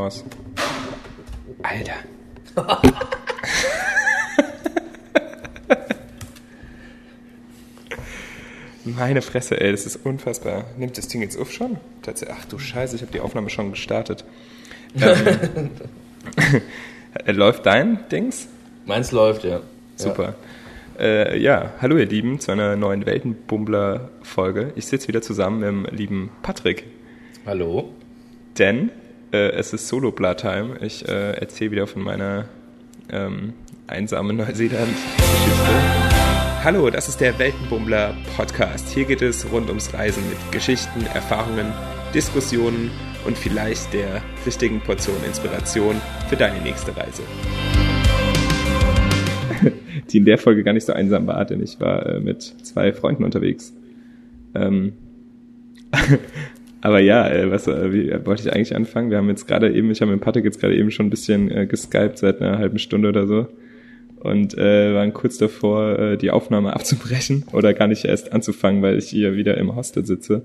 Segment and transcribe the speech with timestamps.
[0.00, 0.22] Was?
[1.60, 1.94] Alter.
[8.84, 10.66] Meine Fresse, ey, das ist unfassbar.
[10.76, 11.78] Nimmt das Ding jetzt auf schon?
[12.06, 14.24] Ach du Scheiße, ich habe die Aufnahme schon gestartet.
[15.00, 15.70] Ähm,
[17.36, 18.46] läuft dein Dings?
[18.86, 19.62] Meins läuft, ja.
[19.96, 20.36] Super.
[20.96, 21.04] Ja.
[21.04, 24.72] Äh, ja, hallo ihr Lieben zu einer neuen Weltenbummler-Folge.
[24.76, 26.84] Ich sitze wieder zusammen mit dem lieben Patrick.
[27.44, 27.90] Hallo.
[28.58, 28.92] Denn
[29.32, 30.78] äh, es ist Solo-Blood-Time.
[30.80, 32.46] Ich äh, erzähle wieder von meiner
[33.10, 33.52] ähm,
[33.86, 36.64] einsamen Neuseeland-Geschichte.
[36.64, 38.88] Hallo, das ist der Weltenbummler Podcast.
[38.90, 41.72] Hier geht es rund ums Reisen mit Geschichten, Erfahrungen,
[42.14, 42.90] Diskussionen
[43.26, 47.22] und vielleicht der richtigen Portion Inspiration für deine nächste Reise.
[50.10, 52.92] Die in der Folge gar nicht so einsam war, denn ich war äh, mit zwei
[52.92, 53.74] Freunden unterwegs.
[54.54, 54.94] Ähm
[56.80, 59.10] aber ja, äh, was äh, wie, äh, wollte ich eigentlich anfangen?
[59.10, 61.50] Wir haben jetzt gerade eben, ich habe mit Patrick jetzt gerade eben schon ein bisschen
[61.50, 63.46] äh, geskypt seit einer halben Stunde oder so
[64.20, 68.98] und äh, waren kurz davor, äh, die Aufnahme abzubrechen oder gar nicht erst anzufangen, weil
[68.98, 70.42] ich hier wieder im Hostel sitze.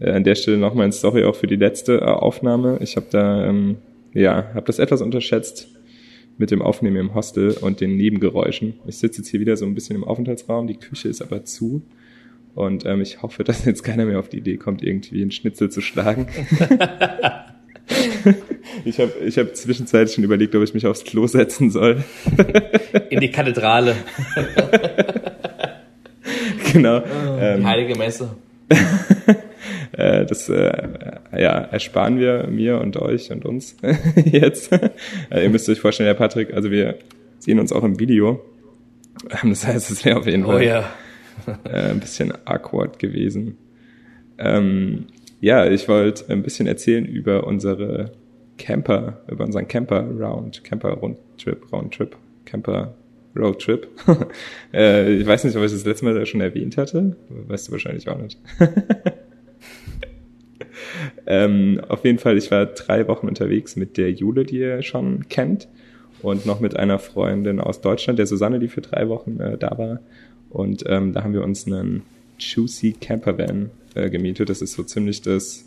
[0.00, 2.78] Äh, an der Stelle nochmal ein Story auch für die letzte äh, Aufnahme.
[2.80, 3.76] Ich habe da, ähm,
[4.12, 5.68] ja, habe das etwas unterschätzt
[6.38, 8.74] mit dem Aufnehmen im Hostel und den Nebengeräuschen.
[8.86, 11.82] Ich sitze jetzt hier wieder so ein bisschen im Aufenthaltsraum, die Küche ist aber zu.
[12.56, 15.70] Und ähm, ich hoffe, dass jetzt keiner mehr auf die Idee kommt, irgendwie einen Schnitzel
[15.70, 16.26] zu schlagen.
[18.86, 22.02] ich habe ich hab zwischenzeitlich schon überlegt, ob ich mich aufs Klo setzen soll.
[23.10, 23.94] In die Kathedrale.
[26.72, 27.00] genau.
[27.00, 28.30] Oh, ähm, Heilige Messe.
[29.92, 30.72] äh, das äh,
[31.32, 33.76] ja, ersparen wir mir und euch und uns
[34.24, 34.72] jetzt.
[34.72, 36.96] äh, ihr müsst euch vorstellen, Herr Patrick, also wir
[37.38, 38.42] sehen uns auch im Video.
[39.42, 40.90] Das heißt, es wäre auf jeden Oh Fall ja.
[41.64, 43.58] äh, ein bisschen awkward gewesen.
[44.38, 45.06] Ähm,
[45.40, 48.12] ja, ich wollte ein bisschen erzählen über unsere
[48.58, 52.94] Camper, über unseren Camper Round, Camper Rundtrip, Roundtrip, Camper
[53.36, 53.88] Roadtrip.
[54.72, 57.16] äh, ich weiß nicht, ob ich das letzte Mal schon erwähnt hatte.
[57.28, 58.40] Weißt du wahrscheinlich auch nicht.
[61.26, 65.28] ähm, auf jeden Fall, ich war drei Wochen unterwegs mit der Jule, die ihr schon
[65.28, 65.68] kennt,
[66.22, 69.76] und noch mit einer Freundin aus Deutschland, der Susanne, die für drei Wochen äh, da
[69.76, 70.00] war.
[70.56, 72.02] Und ähm, da haben wir uns einen
[72.38, 74.48] Juicy Camper Van äh, gemietet.
[74.48, 75.66] Das ist so ziemlich das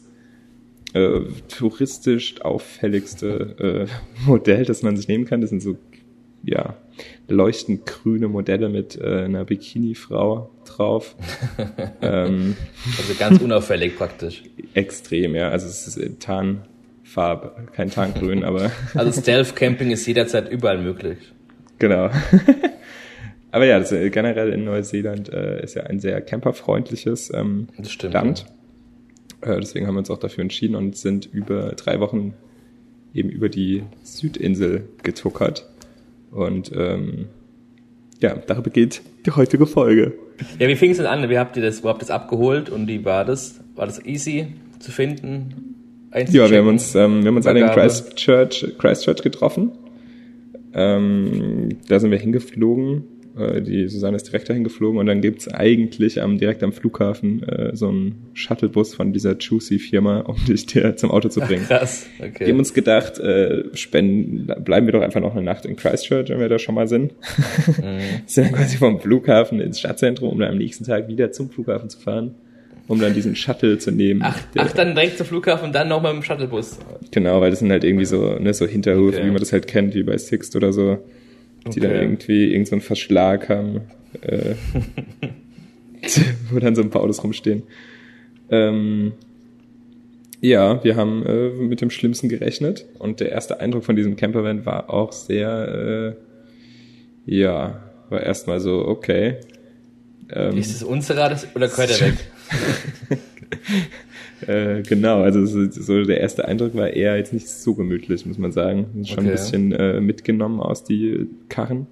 [0.93, 5.41] äh, touristisch auffälligste äh, Modell, das man sich nehmen kann.
[5.41, 5.77] Das sind so
[6.43, 6.75] ja
[7.27, 11.15] leuchtend grüne Modelle mit äh, einer Bikini-Frau drauf.
[12.01, 12.55] ähm,
[12.97, 14.41] Also ganz unauffällig praktisch.
[14.73, 15.49] extrem, ja.
[15.49, 21.19] Also es ist in Tarnfarbe, kein Tarngrün, aber Also Stealth Camping ist jederzeit überall möglich.
[21.77, 22.09] genau.
[23.51, 28.13] Aber ja, das, äh, generell in Neuseeland äh, ist ja ein sehr camperfreundliches ähm, stimmt.
[28.13, 28.45] Land.
[29.41, 32.33] Äh, deswegen haben wir uns auch dafür entschieden und sind über drei Wochen
[33.13, 35.67] eben über die Südinsel getuckert.
[36.31, 37.27] Und ähm,
[38.19, 40.13] ja, darüber geht die heutige Folge.
[40.59, 41.27] Ja, wie fing es denn an?
[41.29, 43.59] Wie habt ihr das überhaupt das abgeholt und wie war das?
[43.75, 44.47] War das easy
[44.79, 45.75] zu finden?
[46.29, 47.87] Ja, wir haben uns, ähm, wir haben uns alle in Übergabe.
[47.87, 49.71] Christchurch, Christchurch getroffen.
[50.73, 53.03] Ähm, da sind wir hingeflogen.
[53.39, 57.43] Äh, die Susanne ist direkt dahin geflogen und dann gibt's eigentlich am, direkt am Flughafen
[57.43, 61.65] äh, so einen Shuttlebus von dieser Juicy-Firma, um dich dir zum Auto zu bringen.
[61.65, 62.51] Krass, Wir haben okay.
[62.51, 66.49] uns gedacht, äh, spenden, bleiben wir doch einfach noch eine Nacht in Christchurch, wenn wir
[66.49, 67.13] da schon mal sind.
[68.25, 71.89] sind dann quasi vom Flughafen ins Stadtzentrum, um dann am nächsten Tag wieder zum Flughafen
[71.89, 72.35] zu fahren,
[72.87, 74.21] um dann diesen Shuttle zu nehmen.
[74.23, 76.79] Ach, ach, dann direkt zum Flughafen und dann nochmal mit dem Shuttlebus.
[77.11, 79.25] Genau, weil das sind halt irgendwie so, ne, so Hinterhöfe, Okay.
[79.27, 80.97] wie man das halt kennt, wie bei Sixt oder so,
[81.67, 83.81] die dann irgendwie irgendeinen so einen Verschlag haben,
[84.21, 84.55] äh,
[86.49, 87.63] wo dann so ein paar Autos rumstehen.
[88.49, 89.13] Ähm,
[90.41, 94.65] ja, wir haben äh, mit dem Schlimmsten gerechnet und der erste Eindruck von diesem Campervan
[94.65, 96.15] war auch sehr,
[97.27, 99.37] äh, ja, war erstmal so, okay.
[100.31, 102.15] Ähm, Ist es unserer das, oder gehört er weg?
[104.47, 108.51] Äh, genau, also so, der erste Eindruck war eher jetzt nicht so gemütlich, muss man
[108.51, 109.03] sagen.
[109.05, 109.31] Schon ein Okay.
[109.31, 111.87] bisschen äh, mitgenommen aus die Karren.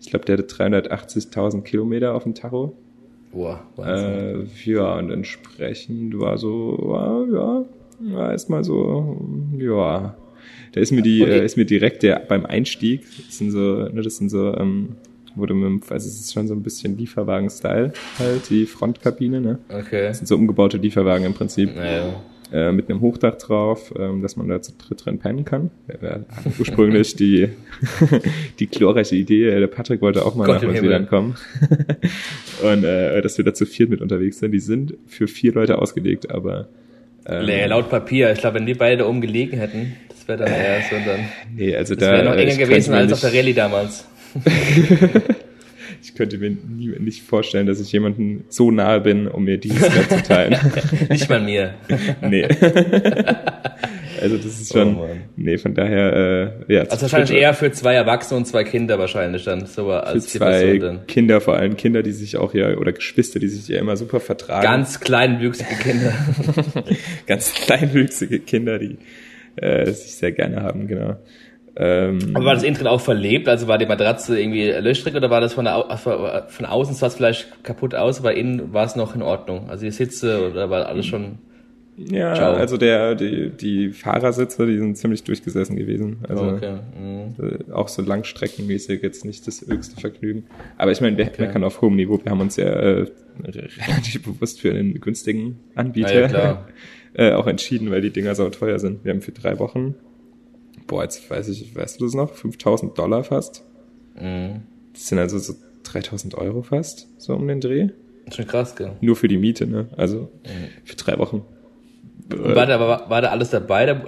[0.00, 2.72] Ich glaube, der hatte 380.000 Kilometer auf dem Tacho.
[3.32, 4.48] Boah, Wahnsinn.
[4.66, 7.64] Äh, ja, und entsprechend war so, war, ja,
[8.16, 9.16] war erstmal so,
[9.58, 10.16] ja.
[10.72, 11.40] Da ist mir die, Okay.
[11.40, 14.96] äh, ist mir direkt der beim Einstieg, das sind so, ne, das sind so, ähm,
[15.36, 19.58] wurde mit, dem- also es ist schon so ein bisschen Lieferwagen-Style halt, die Frontkabine, ne?
[19.68, 20.08] okay.
[20.08, 22.14] Das sind so umgebaute Lieferwagen im Prinzip Naja.
[22.52, 25.70] äh, mit einem Hochdach drauf, ähm, dass man da zu dritt drin pennen kann.
[25.88, 26.18] Äh,
[26.58, 27.48] ursprünglich die,
[28.58, 31.36] die glorreiche Idee, der Patrick wollte auch mal Gott nach Neuseeland kommen.
[32.62, 34.52] Und äh, dass wir da zu viert mit unterwegs sind.
[34.52, 36.68] Die sind für vier Leute ausgelegt, aber
[37.26, 38.32] ähm, Nee, laut Papier.
[38.32, 41.20] Ich glaube, wenn wir beide da oben gelegen hätten, das wäre dann eher so dann.
[41.54, 42.12] Nee, also Das da.
[42.12, 44.06] wäre noch enger gewesen als auf der Rallye damals.
[46.02, 49.82] Ich könnte mir nie, nicht vorstellen, dass ich jemanden so nahe bin, um mir dieses
[49.94, 50.56] mitzuteilen.
[51.10, 51.74] Nicht mal mir.
[52.22, 52.44] nee.
[54.20, 54.94] also das ist Oh schon.
[54.96, 55.08] Mann.
[55.36, 56.80] nee, von daher, äh, ja.
[56.82, 60.26] Also zu wahrscheinlich eher für zwei Erwachsene und zwei Kinder wahrscheinlich dann, so für als
[60.26, 61.06] die zwei dann.
[61.06, 64.20] Kinder, vor allem Kinder, die sich auch ja, oder Geschwister, die sich ja immer super
[64.20, 64.62] vertragen.
[64.62, 66.14] Ganz kleinwüchsige Kinder.
[67.26, 68.96] ganz kleinwüchsige Kinder, die
[69.56, 71.16] äh, sich sehr gerne haben, genau.
[71.76, 73.48] Ähm, Aber war das innen drin auch verlebt?
[73.48, 77.14] Also war die Matratze irgendwie löchrig oder war das von, der, von außen sah es
[77.14, 79.70] vielleicht kaputt aus, aber innen war es noch in Ordnung?
[79.70, 81.38] Also die Sitze oder war alles schon...
[81.96, 82.54] ja, Ciao.
[82.54, 86.18] also der, die, die Fahrersitze, die sind ziemlich durchgesessen gewesen.
[86.28, 86.78] Also okay.
[86.98, 87.34] mhm.
[87.38, 90.44] äh, auch so langstreckenmäßig jetzt nicht das höchste Vergnügen.
[90.76, 92.18] Aber ich meine, wir meckern auf hohem Niveau.
[92.22, 93.06] Wir haben uns ja äh,
[93.44, 96.68] relativ bewusst für einen günstigen Anbieter Ja, ja, klar.
[97.14, 99.04] äh, auch entschieden, weil die Dinger so teuer sind.
[99.04, 99.94] Wir haben für drei Wochen,
[100.90, 103.64] boah, jetzt weiß ich, weißt du das noch, 5000 Dollar fast.
[104.20, 104.62] Mhm.
[104.92, 105.54] Das sind also so
[105.84, 107.88] 3000 Euro fast, so um den Dreh.
[108.34, 108.92] Schon krass, gell?
[109.00, 109.86] Nur für die Miete, ne?
[109.96, 110.68] Also Mhm.
[110.84, 111.42] für drei Wochen.
[112.28, 113.86] War da, war, war da alles dabei?
[113.86, 114.02] Da,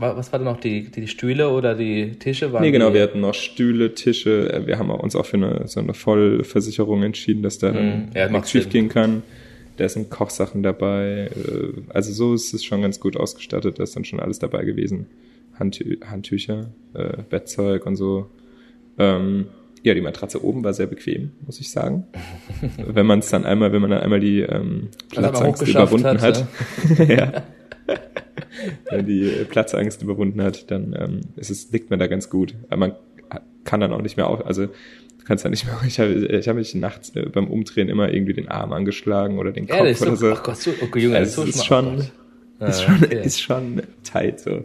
[0.00, 0.58] was war da noch?
[0.58, 2.52] Die, die Stühle oder die Tische?
[2.52, 4.52] Waren Nee, genau, wir hatten noch Stühle, Tische.
[4.52, 8.08] äh, Wir haben uns auch für eine, so eine Vollversicherung entschieden, dass da dann Mhm.
[8.16, 9.22] Ja, nichts schief gehen kann.
[9.76, 11.30] Da sind Kochsachen dabei.
[11.36, 13.78] äh, Also so ist es schon ganz gut ausgestattet.
[13.78, 15.06] Da ist dann schon alles dabei gewesen.
[15.58, 18.30] Handtü Handtücher, äh, Bettzeug und so.
[18.98, 19.46] Ähm,
[19.82, 22.06] ja, die Matratze oben war sehr bequem, muss ich sagen.
[22.86, 26.44] wenn man es dann einmal, wenn man dann einmal die ähm, Also Platzangst überwunden hat,
[26.44, 26.46] hat,
[27.08, 27.42] ja.
[28.90, 32.54] wenn die äh, Platzangst überwunden hat, dann ähm, ist es, liegt man da ganz gut.
[32.68, 32.92] Aber man
[33.64, 36.48] kann dann auch nicht mehr auf, also du kannst ja nicht mehr, ich habe ich
[36.48, 39.86] hab mich nachts äh, beim Umdrehen immer irgendwie den Arm angeschlagen oder den Kopf Ja,
[39.86, 41.86] ist oder so, ach Gott, so, okay, Junge, das ist also es ist schon,
[42.60, 43.22] oh ist Ah, schon, okay.
[43.24, 44.62] ist schon tight so.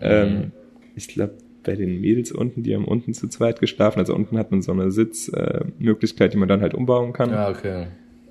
[0.00, 0.52] Ähm,
[0.94, 1.34] ich glaube,
[1.64, 4.72] bei den Mädels unten, die haben unten zu zweit geschlafen, also unten hat man so
[4.72, 7.30] eine Sitzmöglichkeit, äh, die man dann halt umbauen kann.
[7.30, 7.86] Ja, okay.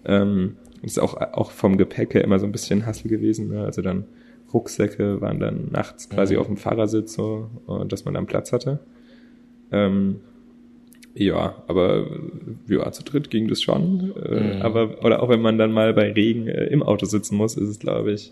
[0.06, 3.50] Ähm, ist auch, auch vom Gepäck her immer so ein bisschen Hassel gewesen.
[3.50, 3.64] Ne?
[3.66, 4.06] Also dann
[4.54, 6.40] Rucksäcke waren dann nachts quasi Mhm.
[6.40, 7.50] auf dem Fahrersitz so,
[7.90, 8.80] dass man dann Platz hatte.
[9.72, 10.18] Ähm,
[11.16, 12.06] ja, aber
[12.68, 14.14] ja, zu dritt ging das schon.
[14.22, 14.62] Äh, Mhm.
[14.62, 17.70] Aber, oder auch wenn man dann mal bei Regen äh, im Auto sitzen muss, ist
[17.70, 18.32] es, glaube ich,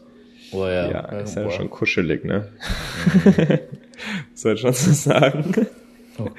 [0.53, 0.89] Oh ja.
[0.91, 2.49] ja, ist ja schon kuschelig, ne?
[4.33, 5.67] Soll schon so sagen.
[6.17, 6.35] Oh Gott.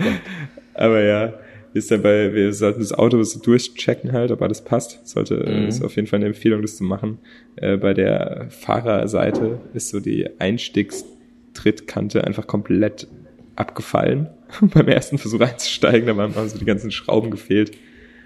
[0.74, 1.34] Aber ja,
[1.72, 5.06] ist dann bei, wir sollten das Auto so durchchecken halt, ob alles passt.
[5.08, 5.68] Sollte, Mhm.
[5.68, 7.18] ist auf jeden Fall eine Empfehlung, das zu machen.
[7.56, 13.08] Äh, bei der Fahrerseite ist so die Einstiegstrittkante einfach komplett
[13.56, 14.28] abgefallen.
[14.60, 17.72] Beim ersten Versuch einzusteigen, da waren haben so die ganzen Schrauben gefehlt.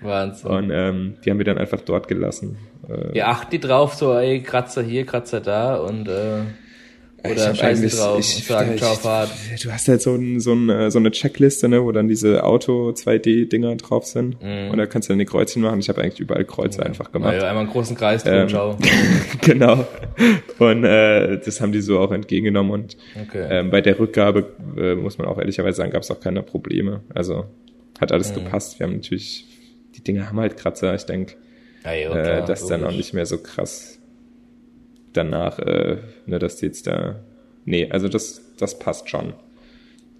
[0.00, 0.50] Wahnsinn.
[0.50, 2.56] Und ähm, die haben wir dann einfach dort gelassen.
[2.89, 6.41] Äh, Ja, acht die drauf, so, ey, Kratzer hier, Kratzer da und, äh,
[7.25, 9.31] Ich oder scheißen eigentlich- drauf ich- und sagen, ich- ciao, Fahrt.
[9.62, 13.75] Du hast halt so, ein, so, ein, so eine Checkliste, ne, wo dann diese Auto-2D-Dinger
[13.77, 14.41] drauf sind.
[14.41, 14.71] Mhm.
[14.71, 15.81] Und da kannst du dann die Kreuzchen machen.
[15.81, 17.35] Ich habe eigentlich überall Kreuze einfach gemacht.
[17.35, 18.79] Ja, einmal einen großen Kreis drum, Ähm, ciao.
[19.43, 19.85] genau.
[20.61, 22.71] Und äh, das haben die so auch entgegengenommen.
[22.73, 22.97] Und
[23.29, 23.47] Okay.
[23.50, 24.47] ähm, bei der Rückgabe,
[24.77, 27.00] äh, muss man auch ehrlicherweise sagen, gab es auch keine Probleme.
[27.15, 27.47] Also
[28.00, 28.45] hat alles Mhm.
[28.45, 28.79] gepasst.
[28.79, 29.45] Wir haben natürlich,
[29.99, 30.95] die Dinge haben halt Kratzer.
[30.95, 31.35] Ich denke,
[31.85, 33.99] ja, ja, äh, klar, dass dann auch nicht mehr so krass
[35.12, 37.17] danach, äh, ne, dass die jetzt da.
[37.65, 39.35] Nee, also das, das passt schon.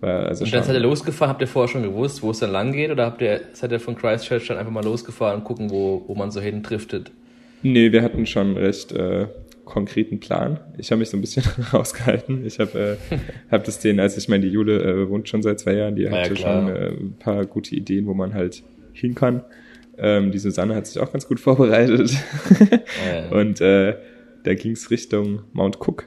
[0.01, 2.53] War also Und dann seid ihr losgefahren, habt ihr vorher schon gewusst, wo es dann
[2.53, 5.71] lang geht, oder habt ihr, seid ihr von Christchurch dann einfach mal losgefahren und gucken,
[5.71, 7.11] wo, wo man so hin driftet?
[7.63, 9.27] Nee, wir hatten schon einen recht äh,
[9.65, 10.61] konkreten Plan.
[10.79, 11.43] Ich habe mich so ein bisschen
[11.73, 12.47] rausgehalten.
[12.47, 13.17] Ich habe äh,
[13.51, 16.03] hab das denen, als ich meine, die Jule äh, wohnt schon seit zwei Jahren, die
[16.03, 16.67] ja, hatte klar.
[16.67, 18.63] schon äh, ein paar gute Ideen, wo man halt
[18.99, 19.43] hin kann.
[19.97, 22.13] Ähm, die Susanne hat sich auch ganz gut vorbereitet.
[23.07, 23.29] Ja.
[23.31, 23.97] Und äh,
[24.45, 26.05] da ging es Richtung Mount Cook.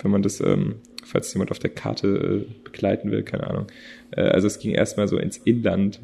[0.00, 3.66] Wenn man das, ähm, falls jemand auf der Karte äh, begleiten will, keine Ahnung.
[4.10, 6.00] Äh, also es ging erstmal so ins Inland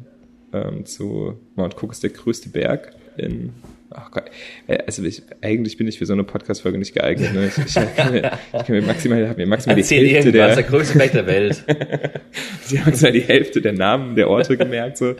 [0.53, 3.53] ähm, zu Mount Cook ist der größte Berg in
[3.91, 4.25] Ach Gott.
[4.67, 7.33] Äh, Also ich, eigentlich bin ich für so eine Podcast-Folge nicht geeignet.
[7.33, 7.47] Ne?
[7.47, 10.97] Ich, ich, kann mir, ich kann mir maximal, mir maximal die Hälfte der, der größte
[10.97, 11.63] Berg der Welt.
[12.63, 14.97] Sie haben zwar die Hälfte der Namen der Orte gemerkt.
[14.97, 15.15] So.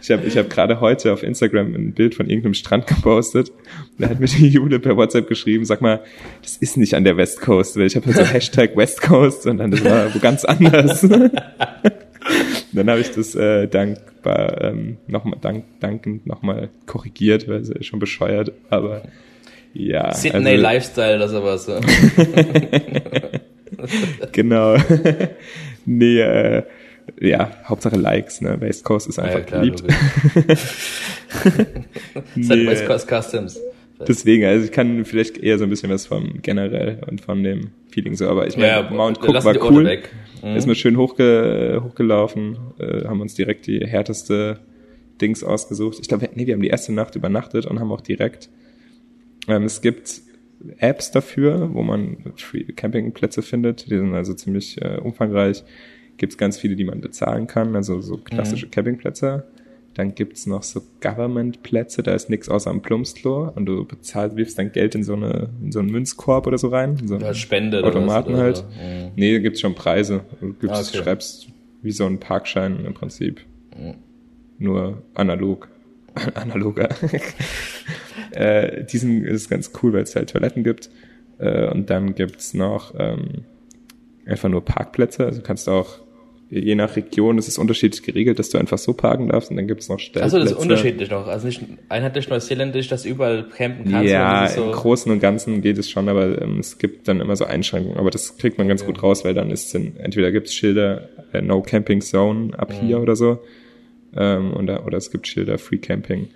[0.00, 3.52] Ich habe ich hab gerade heute auf Instagram ein Bild von irgendeinem Strand gepostet.
[3.98, 6.02] Da hat mir die Jule per WhatsApp geschrieben, sag mal,
[6.42, 7.76] das ist nicht an der West Coast.
[7.76, 11.06] Weil ich habe halt so Hashtag West Coast und dann das war wo ganz anders.
[12.72, 17.86] dann habe ich das äh, dankbar ähm, nochmal dank, dankend nochmal korrigiert, weil es ist
[17.86, 18.52] schon bescheuert.
[18.70, 19.02] Aber
[19.74, 20.12] ja.
[20.14, 21.66] Sydney also- Lifestyle oder sowas.
[21.66, 21.80] So.
[24.32, 24.76] Genau.
[25.86, 26.62] nee, äh,
[27.20, 28.60] ja, Hauptsache Likes, ne?
[28.60, 29.82] West Coast ist einfach ja, klar, beliebt.
[32.34, 33.60] Nee, West Coast Customs.
[34.06, 37.70] Deswegen, also ich kann vielleicht eher so ein bisschen was vom generell und von dem
[37.90, 39.84] Feeling so, aber ich meine, Ja, Mount Cook war cool.
[39.84, 40.10] weg.
[40.42, 40.56] Mhm.
[40.56, 44.60] Ist mir schön hochge hochgelaufen, äh, haben uns direkt die härteste
[45.20, 45.98] Dings ausgesucht.
[46.00, 48.50] Ich glaube, nee, wir haben die erste Nacht übernachtet und haben auch direkt.
[49.48, 50.22] Ähm, es gibt
[50.78, 53.86] Apps dafür, wo man Free Campingplätze findet.
[53.90, 55.64] Die sind also ziemlich äh, umfangreich.
[56.16, 59.44] Gibt es ganz viele, die man bezahlen kann, also so klassische Campingplätze.
[59.94, 64.58] Dann gibt's noch so Government-Plätze, da ist nichts außer am Plumpsklo und du bezahlst, wirfst
[64.58, 66.96] dein Geld in so eine in so einen Münzkorb oder so rein.
[67.00, 68.64] in So einen Als Spende oder Automaten was, oder halt.
[68.70, 69.10] Mhm.
[69.16, 70.22] Nee, da gibt's schon Preise.
[70.40, 70.96] Du gibst, Ah, okay.
[71.04, 71.48] schreibst
[71.82, 73.40] wie so einen Parkschein im Prinzip.
[73.78, 73.94] Mhm.
[74.58, 75.68] Nur analog.
[76.34, 76.88] Analoger.
[78.32, 80.90] äh, diesen ist ganz cool, weil es halt Toiletten gibt.
[81.38, 83.44] Äh, und dann gibt's noch ähm,
[84.26, 85.24] einfach nur Parkplätze.
[85.24, 85.98] Also du kannst auch,
[86.54, 89.50] je nach Region ist es unterschiedlich geregelt, dass du einfach so parken darfst.
[89.50, 90.26] Und dann gibt's noch Stellplätze.
[90.36, 91.26] Achso, das ist unterschiedlich noch.
[91.26, 94.10] Also nicht einheitlich neuseeländisch, dass du überall campen kannst.
[94.10, 97.20] Ja, ist im so, Großen und Ganzen geht es schon, aber ähm, es gibt dann
[97.20, 97.96] immer so Einschränkungen.
[97.98, 101.40] Aber das kriegt man ganz gut raus, weil dann ist dann, entweder gibt's Schilder äh,
[101.40, 103.02] No Camping Zone ab hier Mhm.
[103.02, 103.38] oder so,
[104.14, 106.28] ähm, oder, oder es gibt Schilder Free Camping.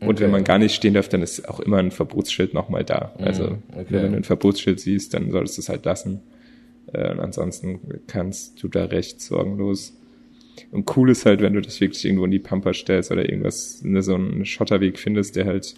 [0.00, 0.20] Und Okay.
[0.20, 3.12] wenn man gar nicht stehen darf, dann ist auch immer ein Verbotsschild nochmal da.
[3.18, 3.86] Also Mhm, okay.
[3.88, 6.20] wenn du ein Verbotsschild siehst, dann solltest du es halt lassen.
[6.92, 9.94] Äh, und ansonsten kannst du da recht sorgenlos.
[10.72, 13.82] Und cool ist halt, wenn du dich wirklich irgendwo in die Pampa stellst oder irgendwas,
[13.84, 15.74] ne, so einen Schotterweg findest, der halt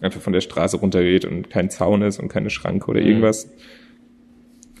[0.00, 3.06] einfach von der Straße runtergeht und kein Zaun ist und keine Schranke oder Mhm.
[3.06, 3.50] irgendwas.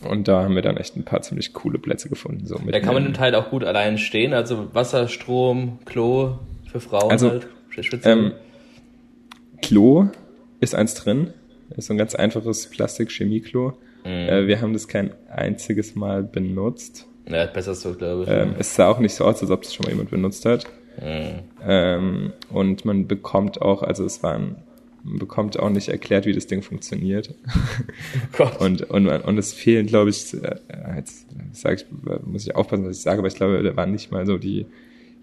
[0.08, 2.46] Und da haben wir dann echt ein paar ziemlich coole Plätze gefunden.
[2.46, 4.32] So da kann man den Teil auch gut allein stehen.
[4.32, 6.38] Also Wasser, Strom, Klo
[6.70, 7.46] für Frauen Also, halt.
[8.04, 8.32] ähm,
[9.60, 10.08] Klo
[10.60, 11.32] ist eins drin.
[11.76, 13.72] Ist so ein ganz einfaches Plastik-Chemie-Klo.
[14.04, 14.10] Mhm.
[14.10, 17.06] Äh, wir haben das kein einziges Mal benutzt.
[17.26, 18.28] ja, besser so, glaube ich.
[18.28, 20.66] Ähm, es sah auch nicht so aus, als ob es schon mal jemand benutzt hat.
[21.00, 21.40] Mhm.
[21.66, 24.56] Ähm, und man bekommt auch, also es war ein,
[25.04, 27.34] man bekommt auch nicht erklärt, wie das Ding funktioniert.
[28.36, 28.60] Gott.
[28.60, 30.56] Und, und, und es fehlen, glaube ich, äh,
[30.96, 31.86] jetzt sag ich,
[32.24, 34.66] muss ich aufpassen, was ich sage, aber ich glaube, da waren nicht mal so die.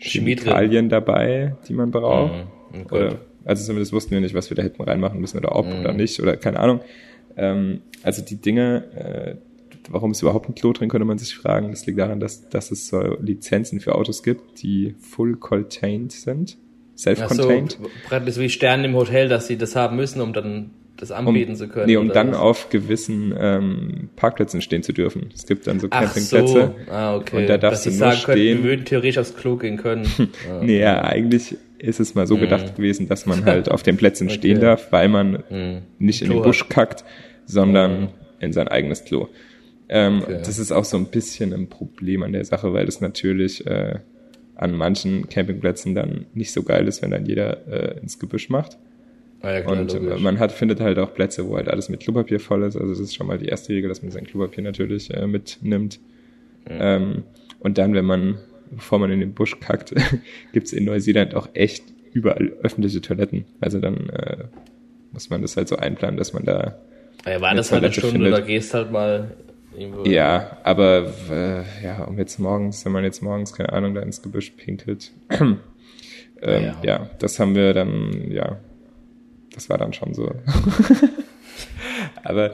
[0.01, 2.45] Chemikalien dabei, die man braucht.
[2.71, 2.91] Mhm, gut.
[2.93, 5.93] Oder, also zumindest wussten wir nicht, was wir da hätten reinmachen müssen oder ob oder
[5.93, 6.81] nicht oder keine Ahnung.
[7.37, 9.35] Ähm, also die Dinge, äh,
[9.89, 11.71] warum es überhaupt ein Klo drin, könnte man sich fragen.
[11.71, 16.57] Das liegt daran, dass, dass es so Lizenzen für Autos gibt, die full contained sind.
[16.57, 17.77] Ach so, Self-contained.
[18.07, 21.69] praktisch wie Sterne im Hotel, dass sie das haben müssen, um dann das anbieten zu
[21.69, 21.85] können.
[21.87, 22.37] Nee, um dann was?
[22.37, 25.29] auf gewissen ähm, Parkplätzen stehen zu dürfen.
[25.33, 26.73] Es gibt dann so Ach Campingplätze.
[26.85, 27.37] so, ah, okay.
[27.37, 28.57] Und da darfst Dass du sie nur sagen können, stehen.
[28.57, 30.05] wir würden theoretisch aufs Klo gehen können.
[30.49, 30.61] Ah.
[30.61, 34.27] Nee, ja, eigentlich ist es mal so gedacht gewesen, dass man halt auf den Plätzen
[34.27, 34.35] Okay.
[34.37, 35.81] stehen darf, weil man Hm.
[35.97, 37.03] nicht in den Busch kackt,
[37.45, 38.09] sondern
[38.39, 39.27] in sein eigenes Klo.
[39.89, 40.37] Ähm, Okay.
[40.45, 43.95] Das ist auch so ein bisschen ein Problem an der Sache, weil das natürlich äh,
[44.55, 48.77] an manchen Campingplätzen dann nicht so geil ist, wenn dann jeder äh, ins Gebüsch macht.
[49.41, 50.21] Ah, ja, klar, Und äh, logisch.
[50.21, 52.75] man hat, findet halt auch Plätze, wo halt alles mit Klopapier voll ist.
[52.75, 55.99] Also das ist schon mal die erste Regel, dass man sein Klopapier natürlich äh, mitnimmt.
[56.67, 57.23] Ähm,
[57.59, 58.37] und dann, wenn man,
[58.71, 59.93] bevor man in den Busch kackt,
[60.53, 61.83] gibt's in Neuseeland auch echt
[62.13, 63.45] überall öffentliche Toiletten.
[63.61, 64.45] Also dann äh,
[65.11, 66.77] muss man das halt so einplanen, dass man da
[67.25, 68.33] ja, war das halt eine Stunde, findet.
[68.33, 69.31] da gehst halt mal
[69.77, 70.05] irgendwo.
[70.05, 74.21] Ja, aber äh, ja, um jetzt morgens, wenn man jetzt morgens, keine Ahnung, da ins
[74.21, 75.11] Gebüsch pinkelt.
[75.29, 75.57] ähm,
[76.41, 76.75] Ja.
[76.83, 77.09] ja.
[77.19, 78.57] das haben wir dann, ja,
[79.53, 80.31] das war dann schon so.
[82.23, 82.51] aber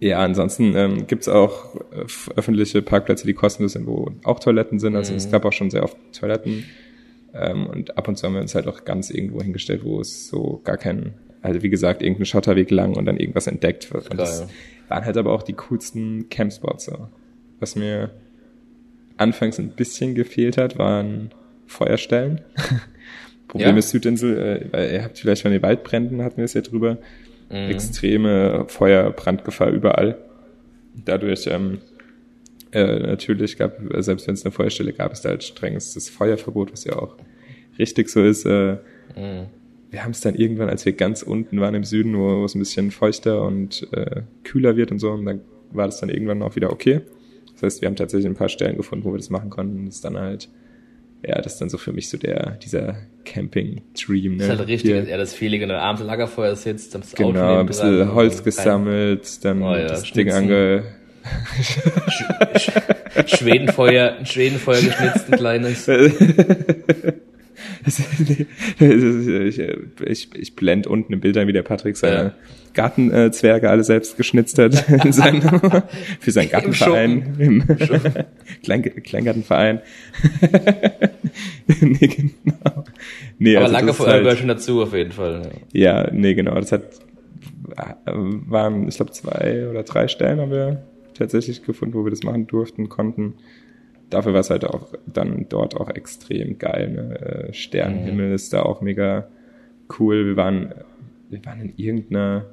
[0.00, 2.04] ja, ansonsten ähm, gibt's auch äh,
[2.36, 4.94] öffentliche Parkplätze, die kostenlos sind, wo auch Toiletten sind.
[4.94, 6.64] Also es gab auch schon sehr oft Toiletten.
[7.34, 10.28] Ähm, und ab und zu haben wir uns halt auch ganz irgendwo hingestellt, wo es
[10.28, 14.10] so gar keinen, also wie gesagt, irgendein Schotterweg lang und dann irgendwas entdeckt wird.
[14.10, 14.46] Und das
[14.88, 16.86] waren halt aber auch die coolsten Campspots.
[16.86, 17.08] So.
[17.58, 18.10] Was mir
[19.16, 21.30] anfangs ein bisschen gefehlt hat, waren
[21.66, 22.40] Feuerstellen.
[23.48, 23.78] Problem Ja?
[23.78, 26.98] ist Südinsel, äh, weil ihr habt vielleicht von den Waldbränden, hatten wir es ja drüber,
[27.50, 27.70] Mhm.
[27.70, 30.18] extreme Feuer, Brandgefahr überall.
[31.04, 31.78] Dadurch ähm,
[32.72, 36.84] äh, natürlich gab, selbst wenn es eine Feuerstelle gab, es da halt strengstes Feuerverbot, was
[36.84, 37.16] ja auch
[37.78, 38.44] richtig so ist.
[38.44, 38.76] Äh,
[39.16, 39.46] Mhm.
[39.90, 42.54] wir haben es dann irgendwann, als wir ganz unten waren im Süden, wo, wo es
[42.54, 45.40] ein bisschen feuchter und äh, kühler wird und so, und dann
[45.72, 47.00] war das dann irgendwann auch wieder okay.
[47.54, 49.86] Das heißt, wir haben tatsächlich ein paar Stellen gefunden, wo wir das machen konnten.
[49.86, 50.48] Das ist dann halt,
[51.26, 54.32] ja, das ist dann so für mich so der, dieser Camping-Dream.
[54.36, 54.38] Ne?
[54.38, 57.32] Das ist halt richtig, Hier- er das Feeling, wenn du abends Lagerfeuer sitzt, das Auto
[57.32, 60.36] Genau, neben ein bisschen Holz gesammelt, dann Oh ja, das Ding schnitzen.
[60.36, 60.84] ange...
[61.60, 65.88] Sch- Schwedenfeuer, ein Schwedenfeuer geschnitzt, ein kleines.
[68.80, 69.58] ich,
[70.06, 72.34] ich, ich blende unten im Bild ein, wie der Patrick seine Ja.
[72.74, 75.42] Gartenzwerge alle selbst geschnitzt hat in seinem,
[76.20, 77.34] für seinen Gartenverein.
[77.38, 77.64] Im
[78.62, 79.80] Klein, Kleingartenverein.
[81.80, 82.84] nee, genau.
[83.38, 85.50] nee, Aber also lange vorher halt, schon dazu auf jeden Fall.
[85.72, 86.02] Ja.
[86.04, 86.54] ja, nee, genau.
[86.54, 86.84] Das hat
[88.06, 90.82] waren, ich glaube, zwei oder drei Stellen haben wir
[91.14, 93.34] tatsächlich gefunden, wo wir das machen durften, konnten.
[94.10, 96.90] Dafür war es halt auch dann dort auch extrem geil.
[96.90, 97.20] Ne?
[97.20, 98.34] Äh, Sternenhimmel mhm.
[98.34, 99.28] ist da auch mega
[99.98, 100.26] cool.
[100.26, 100.74] Wir waren,
[101.28, 102.46] wir waren in irgendeiner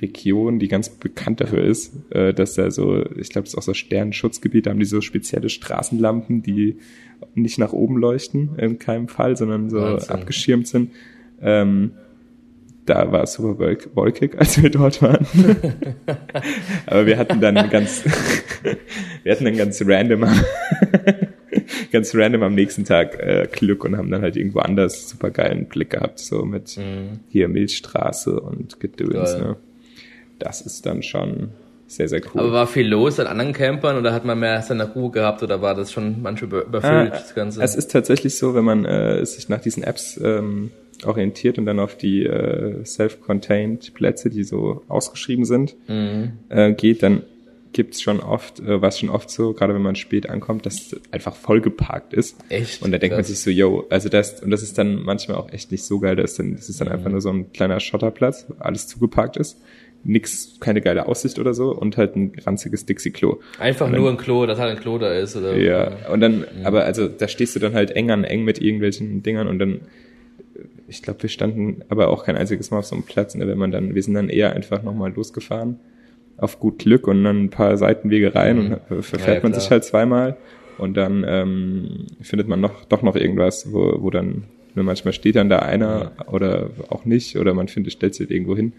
[0.00, 3.62] Region, die ganz bekannt dafür ist, äh, dass da so, ich glaube, das ist auch
[3.62, 6.76] so Sternenschutzgebiet, da haben die so spezielle Straßenlampen, die
[7.34, 10.10] nicht nach oben leuchten in keinem Fall, sondern so Wahnsinn.
[10.10, 10.90] abgeschirmt sind.
[11.42, 11.92] Ähm,
[12.86, 15.26] da war es super wolkig, als wir dort waren.
[16.86, 18.04] Aber wir hatten dann ganz,
[19.22, 20.26] wir hatten dann ganz random,
[21.92, 25.66] ganz random am nächsten Tag äh, Glück und haben dann halt irgendwo anders super geilen
[25.66, 27.20] Blick gehabt, so mit mhm.
[27.28, 29.36] hier Milchstraße und Gedöns.
[29.36, 29.56] Ne?
[30.40, 31.50] Das ist dann schon
[31.86, 32.40] sehr, sehr cool.
[32.40, 35.60] Aber war viel los an anderen Campern oder hat man mehr seine Ruhe gehabt oder
[35.60, 37.62] war das schon manchmal überfüllt, ah, das Ganze?
[37.62, 40.70] Es ist tatsächlich so, wenn man äh, sich nach diesen Apps ähm,
[41.04, 46.32] orientiert und dann auf die äh, self-contained Plätze, die so ausgeschrieben sind, mhm.
[46.48, 47.22] äh, geht, dann
[47.72, 51.34] gibt's schon oft, äh, was schon oft so, gerade wenn man spät ankommt, dass einfach
[51.34, 52.36] vollgeparkt ist.
[52.48, 52.82] Echt?
[52.82, 53.28] Und da denkt Krass.
[53.28, 56.00] man sich so, yo, also das, und das ist dann manchmal auch echt nicht so
[56.00, 56.94] geil, dass dann, das ist dann mhm.
[56.94, 59.58] einfach nur so ein kleiner Schotterplatz, wo alles zugeparkt ist.
[60.02, 63.40] Nix, keine geile Aussicht oder so und halt ein ranziges Dixie-Klo.
[63.58, 65.56] Einfach dann, nur ein Klo, dass halt ein Klo da ist, oder?
[65.56, 66.64] Ja, und dann, mhm.
[66.64, 69.80] aber also, da stehst du dann halt eng an eng mit irgendwelchen Dingern und dann
[70.88, 73.36] ich glaube, wir standen aber auch kein einziges Mal auf so einem Platz.
[73.36, 73.46] Ne?
[73.46, 75.78] Wenn man dann, wir sind dann eher einfach nochmal losgefahren
[76.36, 78.76] auf gut Glück und dann ein paar Seitenwege rein mhm.
[78.88, 80.36] und verfährt ja, man sich halt zweimal
[80.78, 85.36] und dann ähm, findet man noch doch noch irgendwas, wo, wo dann nur manchmal steht
[85.36, 88.72] dann da einer oder auch nicht oder man findet, stellt sich irgendwo hin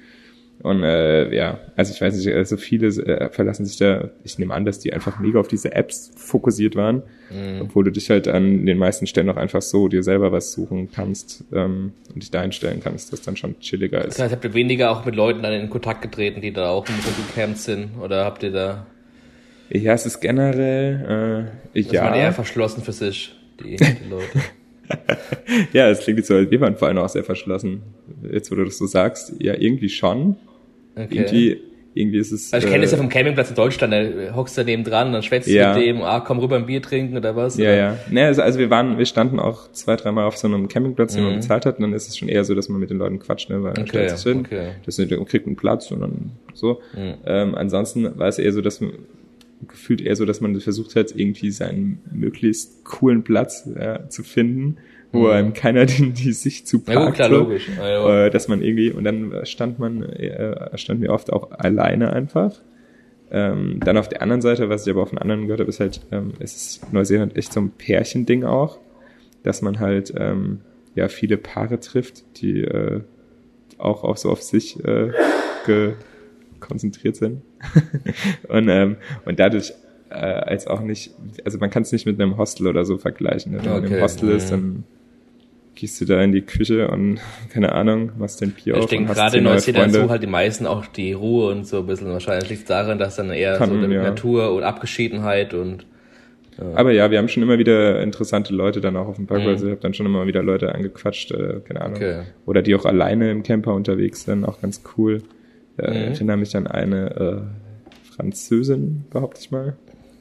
[0.63, 4.53] und äh, ja, also ich weiß nicht, also viele äh, verlassen sich da, ich nehme
[4.53, 7.62] an, dass die einfach mega auf diese Apps fokussiert waren, mhm.
[7.62, 10.91] obwohl du dich halt an den meisten Stellen auch einfach so dir selber was suchen
[10.91, 14.15] kannst ähm, und dich da einstellen kannst, das dann schon chilliger ist.
[14.15, 16.88] Das heißt, habt ihr weniger auch mit Leuten dann in Kontakt getreten, die da auch
[16.88, 16.96] im
[17.34, 18.86] Camp sind oder habt ihr da...
[19.70, 22.15] Ja, es ist generell, äh, das ja.
[22.15, 24.39] eher verschlossen für sich, die, die Leute.
[25.74, 27.82] ja, es klingt jetzt so, wir waren vor allem auch sehr verschlossen.
[28.32, 30.36] Jetzt, wo du das so sagst, ja, irgendwie schon.
[30.95, 31.08] Okay.
[31.10, 31.62] Irgendwie,
[31.93, 32.54] irgendwie ist es.
[32.54, 35.12] Also ich kenne äh, das ja vom Campingplatz in Deutschland, da hockst du daneben dran,
[35.12, 35.73] dann schwätzt ja.
[35.73, 37.58] mit dem, ah, komm rüber ein Bier trinken oder was.
[37.58, 37.77] Ja, oder?
[37.77, 37.97] ja.
[38.10, 41.23] Ne, also, also wir waren, wir standen auch zwei, dreimal auf so einem Campingplatz, den
[41.23, 41.30] mhm.
[41.30, 43.19] man bezahlt hat, und dann ist es schon eher so, dass man mit den Leuten
[43.19, 44.71] quatscht, ne, weil man okay, stellt sich hin, okay.
[44.86, 46.82] das kriegt einen Platz und dann so.
[46.95, 47.15] Mhm.
[47.25, 48.93] Ähm, ansonsten war es eher so, dass man
[49.67, 54.77] gefühlt eher so, dass man versucht hat, irgendwie seinen möglichst coolen Platz ja, zu finden
[55.12, 55.30] wo mhm.
[55.32, 56.97] einem keiner die, die Sicht zu packt.
[56.97, 57.69] Ja, gut, klar, logisch.
[57.80, 62.62] Äh, dass man irgendwie, und dann stand man, äh, standen wir oft auch alleine einfach.
[63.34, 65.80] Ähm, dann auf der anderen Seite, was ich aber auch von anderen gehört habe, ist
[65.80, 68.80] halt, ähm, es ist Neuseeland echt so ein Pärchending auch,
[69.43, 70.60] dass man halt ähm,
[70.95, 73.02] ja viele Paare trifft, die äh,
[73.78, 75.12] auch, auch so auf sich äh,
[75.65, 75.93] ge
[76.60, 77.41] konzentriert sind.
[78.47, 79.74] und, ähm, und dadurch
[80.10, 83.54] äh, als auch nicht, also man kann es nicht mit einem Hostel oder so vergleichen.
[83.54, 83.60] Ne?
[83.63, 83.82] Wenn okay.
[83.82, 84.84] man im Hostel ist, dann
[85.82, 87.20] gehst du da in die Küche und
[87.52, 88.84] keine Ahnung, machst dein Bier ich auf.
[88.84, 91.88] Ich denke, gerade in Neuseeland so halt die meisten auch die Ruhe und so ein
[91.88, 92.08] bisschen.
[92.10, 94.04] Wahrscheinlich liegt daran, dass dann eher Kann, so die ja.
[94.04, 95.88] Natur und Abgeschiedenheit und
[96.60, 96.65] ja.
[96.76, 99.48] Aber ja, wir haben schon immer wieder interessante Leute dann auch auf dem Parkplatz.
[99.48, 99.54] Mhm.
[99.54, 101.96] Also ich habe dann schon immer wieder Leute angequatscht, äh, keine Ahnung.
[101.96, 102.22] Okay.
[102.46, 105.24] Oder die auch alleine im Camper unterwegs sind, auch ganz cool.
[105.80, 106.12] Äh, mhm.
[106.12, 109.78] Ich erinnere mich an eine äh, Französin, behaupte ich mal.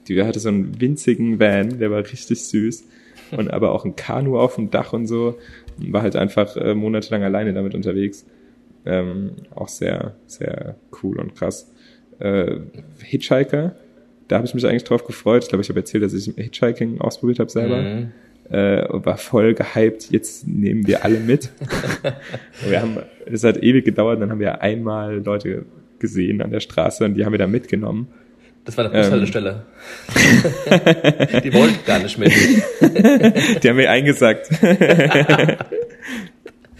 [0.08, 2.84] Die hatte so einen winzigen Van, der war richtig süß
[3.36, 5.38] und aber auch ein Kanu auf dem Dach und so.
[5.78, 8.26] War halt einfach äh, monatelang alleine damit unterwegs.
[8.86, 11.70] Ähm, auch sehr, sehr cool und krass.
[12.18, 12.56] Äh,
[13.02, 13.74] Hitchhiker,
[14.28, 15.42] da habe ich mich eigentlich drauf gefreut.
[15.42, 17.82] Ich glaube, ich habe erzählt, dass ich Hitchhiking ausprobiert habe selber.
[17.82, 18.12] Mhm.
[18.50, 21.50] Äh, war voll gehypt, jetzt nehmen wir alle mit.
[22.68, 25.66] wir haben, es hat ewig gedauert, dann haben wir einmal Leute
[26.00, 28.08] gesehen an der Straße und die haben wir da mitgenommen.
[28.64, 29.64] Das war der Bushaltestelle.
[30.70, 31.42] Ähm.
[31.44, 32.30] die wollten gar nicht mit.
[32.30, 34.50] die haben mir eingesagt.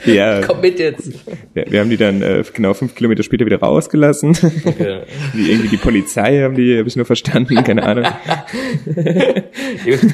[0.04, 0.42] ja.
[0.42, 1.10] Komm mit jetzt.
[1.54, 4.36] Ja, wir haben die dann äh, genau fünf Kilometer später wieder rausgelassen.
[4.64, 5.00] Okay.
[5.32, 8.04] Wie irgendwie die Polizei haben die, habe ich nur verstanden, keine Ahnung.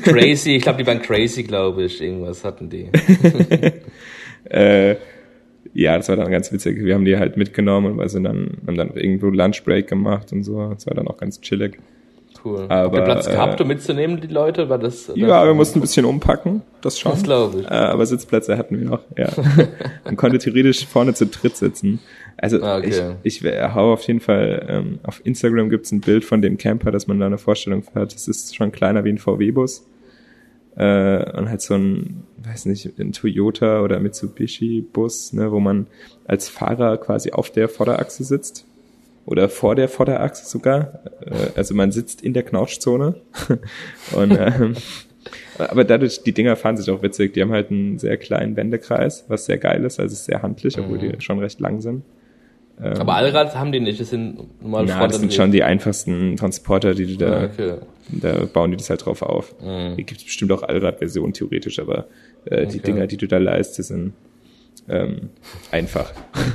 [0.04, 2.00] crazy, ich glaube, die waren crazy, glaube ich.
[2.00, 2.90] Irgendwas hatten die.
[4.48, 4.96] äh,
[5.76, 6.82] ja, das war dann ganz witzig.
[6.82, 10.42] Wir haben die halt mitgenommen und wir sind dann, haben dann irgendwo Lunchbreak gemacht und
[10.42, 10.70] so.
[10.70, 11.78] Das war dann auch ganz chillig.
[12.42, 12.64] Cool.
[12.68, 14.70] Aber, Habt ihr Platz gehabt, um mitzunehmen, die Leute?
[14.70, 17.12] War das, das ja, wir mussten ein bisschen umpacken, das schon.
[17.12, 17.66] Das glaube ich.
[17.66, 19.28] Äh, aber Sitzplätze hatten wir noch, ja.
[20.04, 21.98] Man konnte theoretisch vorne zu dritt sitzen.
[22.38, 23.16] Also ah, okay.
[23.22, 26.90] ich, ich hau auf jeden Fall, ähm, auf Instagram gibt's ein Bild von dem Camper,
[26.90, 28.14] dass man da eine Vorstellung hat.
[28.14, 29.86] Es ist schon kleiner wie ein VW-Bus.
[30.76, 35.86] Äh, und halt so ein, weiß nicht, ein Toyota oder Mitsubishi-Bus, ne, wo man
[36.26, 38.66] als Fahrer quasi auf der Vorderachse sitzt
[39.24, 41.00] oder vor der Vorderachse sogar.
[41.20, 43.16] Äh, also man sitzt in der Knautschzone
[44.16, 44.74] und ähm,
[45.58, 47.32] aber dadurch, die Dinger fahren sich auch witzig.
[47.34, 49.98] Die haben halt einen sehr kleinen Wendekreis, was sehr geil ist.
[49.98, 51.12] Also es ist sehr handlich, obwohl Mhm.
[51.12, 52.04] die schon recht lang sind.
[52.80, 56.36] Ähm, Aber Allrad haben die nicht, das sind normale na, das sind schon die einfachsten
[56.36, 57.74] Transporter, die du da, Okay.
[58.08, 59.54] Da bauen die das halt drauf auf.
[59.60, 59.94] Mhm.
[59.96, 62.06] Hier gibt es bestimmt auch Allrad-Versionen theoretisch, aber
[62.44, 62.86] äh, die Okay.
[62.92, 64.12] Dinger, die du da leistest, sind
[64.88, 65.30] ähm,
[65.70, 66.12] einfach.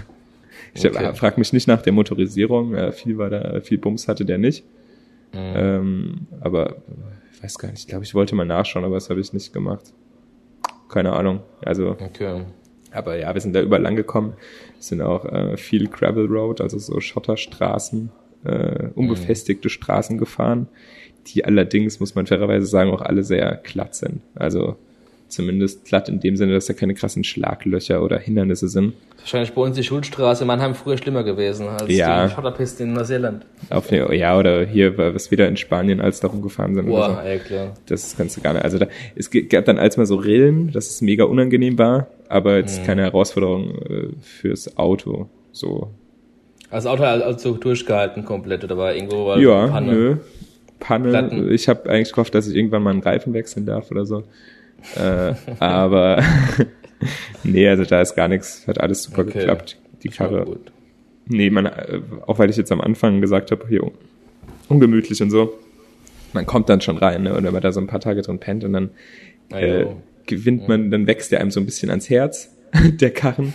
[0.74, 1.14] Ich Okay.
[1.16, 2.74] frage mich nicht nach der Motorisierung.
[2.76, 4.64] Äh, viel war da, viel Bums hatte der nicht.
[5.34, 5.38] Mhm.
[5.54, 6.78] Ähm, aber
[7.34, 7.80] ich weiß gar nicht.
[7.82, 9.92] Ich glaube, ich wollte mal nachschauen, aber das habe ich nicht gemacht.
[10.88, 11.42] Keine Ahnung.
[11.66, 12.44] Also, Okay.
[12.92, 14.32] aber ja, wir sind da überall lang gekommen.
[14.80, 18.10] Es sind auch äh, viel Gravel Road, also so Schotterstraßen,
[18.46, 20.70] äh, unbefestigte Straßen gefahren,
[21.28, 24.22] die allerdings, muss man fairerweise sagen, auch alle sehr glatt sind.
[24.36, 24.76] Also
[25.28, 28.94] zumindest glatt in dem Sinne, dass da keine krassen Schlaglöcher oder Hindernisse sind.
[29.18, 32.28] Wahrscheinlich bei uns die Schulstraße in Mannheim früher schlimmer gewesen als Ja.
[32.28, 33.46] die Schotterpiste in Neuseeland.
[33.70, 36.90] Auf eine, ja, oder hier, was wieder in Spanien als darum gefahren sind.
[36.90, 37.14] oder so.
[37.14, 37.74] Boah, ey, klar.
[37.86, 38.66] Das kannst du gar nicht.
[38.66, 42.58] Also da, es gab dann als mal so Rillen, dass es mega unangenehm war, aber
[42.58, 45.30] jetzt keine Herausforderung äh, fürs Auto.
[45.54, 45.92] So.
[46.70, 49.94] Also das Auto hat also durchgehalten komplett oder war irgendwo war Ja, Panne?
[49.94, 50.18] nö.
[50.82, 51.10] Panne.
[51.10, 51.50] Platten.
[51.52, 54.24] Ich habe eigentlich gehofft, dass ich irgendwann mal einen Reifen wechseln darf oder so.
[54.98, 56.22] Äh, aber
[57.44, 59.40] nee, also da ist gar nichts, hat alles super Okay.
[59.40, 59.78] geklappt.
[60.04, 60.44] Die Karre.
[60.46, 60.72] gut.
[61.28, 63.92] Nee, man, äh, auch weil ich jetzt am Anfang gesagt habe, hier un-
[64.68, 65.54] ungemütlich und so.
[66.34, 67.34] Man kommt dann schon rein, ne?
[67.36, 68.90] Und wenn man da so ein paar Tage drin pennt und dann
[69.50, 69.86] äh,
[70.26, 72.56] gewinnt man, dann wächst der einem so ein bisschen ans Herz,
[73.00, 73.54] der Karren.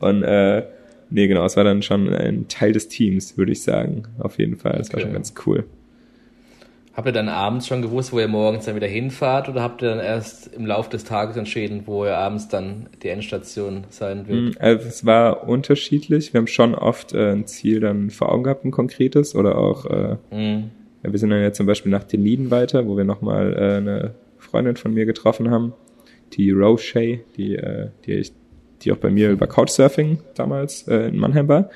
[0.00, 0.62] und äh,
[1.10, 4.04] nee, genau, es war dann schon ein Teil des Teams, würde ich sagen.
[4.18, 4.74] Auf jeden Fall.
[4.78, 5.02] Das war Okay.
[5.02, 5.64] schon ganz cool.
[6.94, 9.88] Habt ihr dann abends schon gewusst, wo ihr morgens dann wieder hinfahrt oder habt ihr
[9.88, 14.54] dann erst im Laufe des Tages entschieden, wo ihr abends dann die Endstation sein wird?
[14.56, 16.34] Mm, Also es war unterschiedlich.
[16.34, 19.34] Wir haben schon oft äh, ein Ziel dann vor Augen gehabt, ein konkretes.
[19.34, 20.70] Oder auch, äh, Mhm.
[21.02, 24.14] ja, wir sind dann jetzt zum Beispiel nach Deliden weiter, wo wir nochmal äh, eine
[24.38, 25.72] Freundin von mir getroffen haben,
[26.34, 28.32] die Roche, die, äh, die, ich,
[28.82, 31.70] die auch bei mir über Couchsurfing damals äh, in Mannheim war.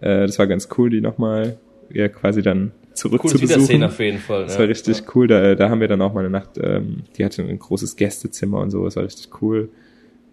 [0.00, 1.58] Äh, das war ganz cool, die nochmal
[1.92, 3.60] ja, quasi dann zurück Cooles zu besuchen.
[3.60, 4.44] Wiedersehen auf jeden Fall.
[4.44, 4.60] Das ja.
[4.60, 5.26] war richtig cool.
[5.26, 8.60] Da, da haben wir dann auch mal eine Nacht, ähm, die hatte ein großes Gästezimmer
[8.60, 9.68] und so, das war richtig cool.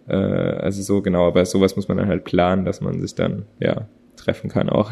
[0.08, 3.44] Äh, also so genau, aber sowas muss man dann halt planen, dass man sich dann,
[3.60, 4.90] ja, treffen kann auch.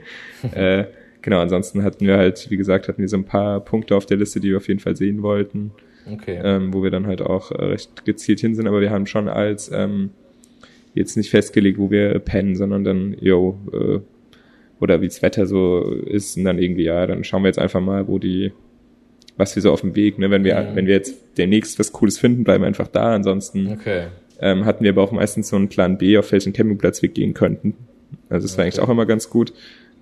[0.54, 0.84] äh,
[1.20, 4.16] genau, ansonsten hatten wir halt, wie gesagt, hatten wir so ein paar Punkte auf der
[4.16, 5.72] Liste, die wir auf jeden Fall sehen wollten,
[6.10, 6.40] Okay.
[6.42, 9.28] ähm, wo wir dann halt auch äh, recht gezielt hin sind, aber wir haben schon
[9.28, 10.10] als ähm,
[10.94, 14.00] jetzt nicht festgelegt, wo wir pennen, sondern dann, yo, äh,
[14.82, 17.80] oder wie das Wetter so ist und dann irgendwie, ja, dann schauen wir jetzt einfach
[17.80, 18.52] mal, wo die,
[19.36, 20.76] was wir so auf dem Weg, ne, wenn wir, Mhm.
[20.76, 24.08] wenn wir jetzt demnächst was Cooles finden, bleiben wir einfach da, ansonsten Okay.
[24.40, 27.32] ähm, hatten wir aber auch meistens so einen Plan B, auf welchen Campingplatz wir gehen
[27.32, 27.74] könnten.
[28.28, 29.52] Also das war eigentlich auch immer ganz gut.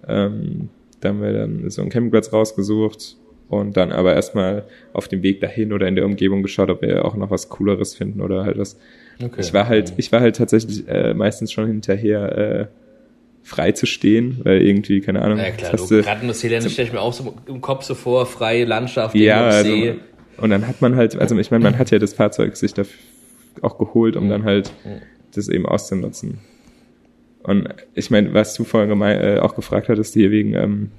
[0.08, 3.16] Ähm, da haben wir dann so einen Campingplatz rausgesucht
[3.48, 7.04] und dann aber erstmal auf dem Weg dahin oder in der Umgebung geschaut, ob wir
[7.04, 8.78] auch noch was Cooleres finden oder halt was.
[9.22, 9.40] okay.
[9.40, 12.66] Ich war halt, ich war halt tatsächlich äh, meistens schon hinterher äh,
[13.42, 17.00] frei zu stehen, weil irgendwie, keine Ahnung, Ja klar, hast du, Neuseeland stelle ich mir
[17.00, 19.94] auch so im Kopf so vor, freie Landschaft, ja, also, See.
[20.36, 22.98] und dann hat man halt, also ich meine, man hat ja das Fahrzeug sich dafür
[23.62, 24.72] auch geholt, um dann halt
[25.34, 26.38] das eben auszunutzen.
[27.42, 30.90] Und ich meine, was du vorhin gemei- äh, auch gefragt hattest, hier wegen, ähm,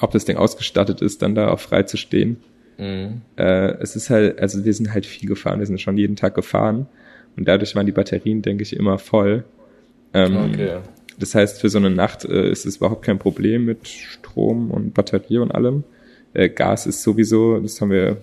[0.00, 2.38] ob das Ding ausgestattet ist, dann da auch frei zu stehen.
[2.78, 3.20] Mhm.
[3.36, 6.34] Äh, es ist halt, also wir sind halt viel gefahren, wir sind schon jeden Tag
[6.34, 6.86] gefahren
[7.36, 9.44] und dadurch waren die Batterien, denke ich, immer voll.
[10.14, 10.78] Ähm, Okay.
[11.18, 14.94] Das heißt, für so eine Nacht äh, ist es überhaupt kein Problem mit Strom und
[14.94, 15.84] Batterie und allem.
[16.34, 18.18] Äh, Gas ist sowieso, das haben wir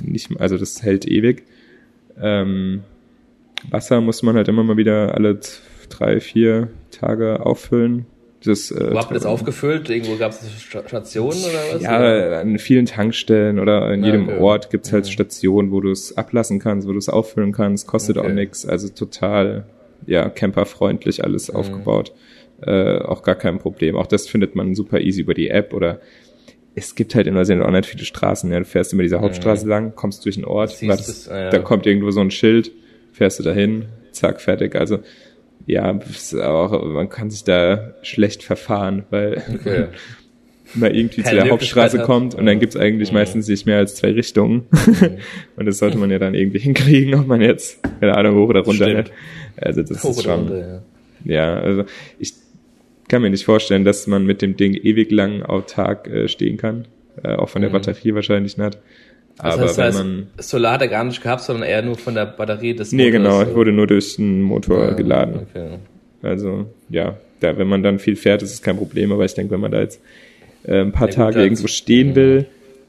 [0.00, 1.44] nicht, also das hält ewig.
[2.20, 2.82] Ähm,
[3.70, 5.38] Wasser muss man halt immer mal wieder alle
[5.88, 8.06] drei, vier Tage auffüllen.
[8.44, 9.88] Das, äh, Wo habt ihr das aufgefüllt?
[9.88, 11.82] Irgendwo gab es Stationen oder was?
[11.82, 14.38] ja, an vielen Tankstellen oder in Ja, jedem okay.
[14.38, 15.10] Ort gibt's halt Mhm.
[15.10, 18.28] Stationen, wo du es ablassen kannst, wo du es auffüllen kannst, kostet Okay.
[18.28, 19.64] auch nix, also total,
[20.06, 21.56] ja, camperfreundlich alles Mhm.
[21.56, 22.12] aufgebaut.
[22.62, 23.96] Äh, auch gar kein Problem.
[23.96, 26.00] Auch das findet man super easy über die App oder
[26.76, 28.50] es gibt halt in Neuseeland auch nicht viele Straßen.
[28.50, 28.58] Ja.
[28.58, 31.50] Du fährst immer diese Hauptstraße lang, kommst durch einen Ort, wartest, es, ah, ja.
[31.50, 32.72] da kommt irgendwo so ein Schild,
[33.12, 34.74] fährst du dahin, zack, fertig.
[34.76, 34.98] Also
[35.66, 35.98] ja,
[36.42, 39.86] auch, man kann sich da schlecht verfahren, weil Okay.
[40.74, 42.06] man irgendwie Keine zu der Hauptstraße hat.
[42.06, 43.18] kommt und dann gibt's eigentlich Mhm.
[43.18, 44.66] meistens nicht mehr als zwei Richtungen.
[45.56, 48.60] und das sollte man ja dann irgendwie hinkriegen, ob man jetzt, keine Ahnung, hoch oder
[48.60, 48.96] runter Stimmt.
[48.96, 49.12] hält.
[49.60, 50.82] Also das Hoch ist schon, runter,
[51.24, 51.32] ja.
[51.34, 51.84] ja, also
[52.18, 52.32] ich
[53.08, 56.86] kann mir nicht vorstellen, dass man mit dem Ding ewig lang autark äh, stehen kann.
[57.22, 57.74] Äh, auch von der Mhm.
[57.74, 58.78] Batterie wahrscheinlich nicht.
[59.36, 60.26] Das Aber heißt, wenn man.
[60.38, 63.38] Solar hat er gar nicht gehabt, sondern eher nur von der Batterie des Nee, genau,
[63.40, 65.40] Motors, wurde nur durch den Motor Ja, geladen.
[65.50, 65.78] Okay.
[66.22, 69.52] Also, ja, da, wenn man dann viel fährt, ist es kein Problem, aber ich denke,
[69.52, 70.00] wenn man da jetzt
[70.64, 72.46] äh, ein paar Ja, gut, Tage dann- irgendwo stehen will,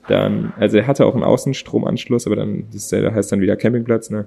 [0.07, 4.25] dann, also er hatte auch einen Außenstromanschluss, aber dann, das heißt dann wieder Campingplatz, ne?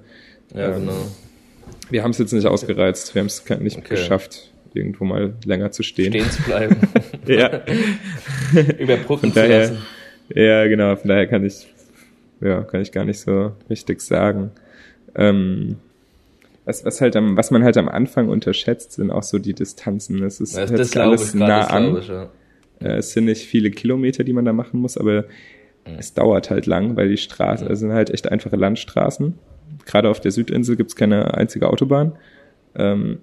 [0.53, 1.07] Ja, Ähm, genau.
[1.89, 3.89] Wir haben es jetzt nicht ausgereizt, wir haben es nicht Okay.
[3.95, 6.11] geschafft, irgendwo mal länger zu stehen.
[6.13, 6.75] Stehen zu bleiben.
[7.27, 7.61] Ja,
[8.79, 9.77] Überbrücken zu lassen.
[10.33, 11.67] ja, genau, von daher kann ich,
[12.41, 14.51] ja, kann ich gar nicht so richtig sagen.
[15.15, 15.77] Ähm,
[16.65, 20.23] was, was halt am, was man halt am Anfang unterschätzt, sind auch so die Distanzen.
[20.23, 21.97] Es ist Das, das alles ich, nah an.
[21.97, 22.29] ich, ja.
[22.79, 25.25] Äh, Es sind nicht viele Kilometer, die man da machen muss, aber
[25.97, 29.33] es dauert halt lang, weil die Straßen, es sind halt echt einfache Landstraßen.
[29.89, 32.11] Gerade auf der Südinsel gibt's keine einzige Autobahn.
[32.75, 33.19] Ähm,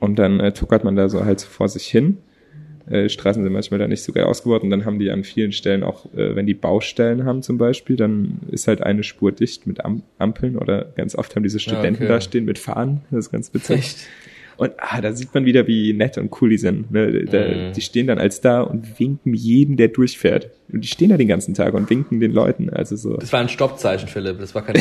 [0.00, 2.16] und dann äh, tuckert man da so halt so vor sich hin.
[2.88, 5.52] Äh, Straßen sind manchmal da nicht so geil ausgebaut und dann haben die an vielen
[5.52, 9.66] Stellen auch, äh, wenn die Baustellen haben zum Beispiel, dann ist halt eine Spur dicht
[9.66, 12.08] mit Am Ampeln oder ganz oft haben diese Studenten okay.
[12.08, 13.02] da stehen mit Fahnen.
[13.10, 13.76] Das ist ganz witzig.
[13.76, 13.98] Echt?
[14.56, 16.90] Und ah, da sieht man wieder, wie nett und cool die sind.
[16.90, 17.24] Ne?
[17.24, 17.72] Da, Mhm.
[17.74, 20.50] Die stehen dann als da und winken jeden, der durchfährt.
[20.72, 22.70] Und die stehen da den ganzen Tag und winken den Leuten.
[22.70, 23.16] Also so.
[23.16, 24.38] Das war ein Stoppzeichen, Philipp.
[24.38, 24.76] Das war kein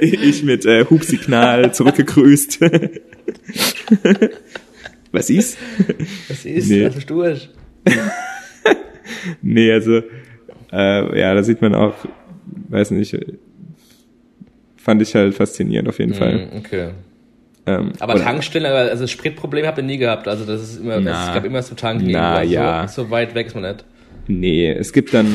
[0.00, 2.60] ich mit äh, Hubsignal zurückgegrüßt.
[5.12, 5.56] Was ist?
[6.28, 6.68] Was ist?
[6.68, 6.86] Nee.
[6.86, 7.48] Was durch?
[9.40, 10.02] Nee, also
[10.72, 11.94] äh, ja, da sieht man auch,
[12.68, 13.16] weiß nicht,
[14.86, 16.46] fand ich halt faszinierend auf jeden Fall.
[16.46, 16.90] Mhm, okay.
[17.66, 20.28] Ähm, Aber oder- Tankstellen, also Spritproblem habt ihr nie gehabt.
[20.28, 21.26] Also das ist immer, Na.
[21.26, 22.08] es gab immer so Tanken.
[22.08, 22.54] Na, irgendwo.
[22.54, 22.86] ja.
[22.86, 23.84] So, so weit weg ist man nicht.
[24.28, 25.26] Nee, es gibt dann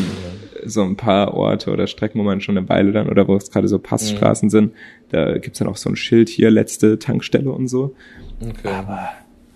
[0.63, 3.51] so ein paar Orte oder Strecken, wo man schon eine Weile dann, oder wo es
[3.51, 4.71] gerade so Passstraßen sind,
[5.09, 7.93] da gibt's dann auch so ein Schild hier, letzte Tankstelle und so.
[8.39, 8.69] Okay.
[8.69, 9.09] Aber,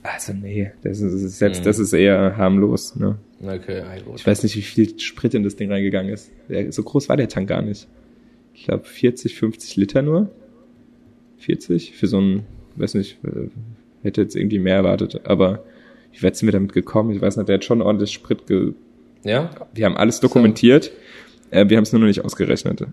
[0.03, 3.15] also nee, das ist, selbst das ist eher harmlos, ne?
[3.41, 4.19] Okay, ah, gut.
[4.19, 6.31] Ich weiß nicht, wie viel Sprit in das Ding reingegangen ist.
[6.71, 7.87] So groß war der Tank gar nicht.
[8.55, 10.29] Ich glaube 40, 50 Liter nur.
[11.39, 12.43] 40 für so ein,
[12.77, 13.49] weiß nicht, äh,
[14.03, 15.63] hätte jetzt irgendwie mehr erwartet, aber
[16.11, 17.11] wie weit sind wir damit gekommen?
[17.11, 18.73] Ich weiß nicht, der hat schon ordentlich Sprit ge
[19.23, 19.49] Ja?
[19.73, 20.91] wir haben alles dokumentiert.
[21.51, 22.81] Äh, wir haben es nur noch nicht ausgerechnet.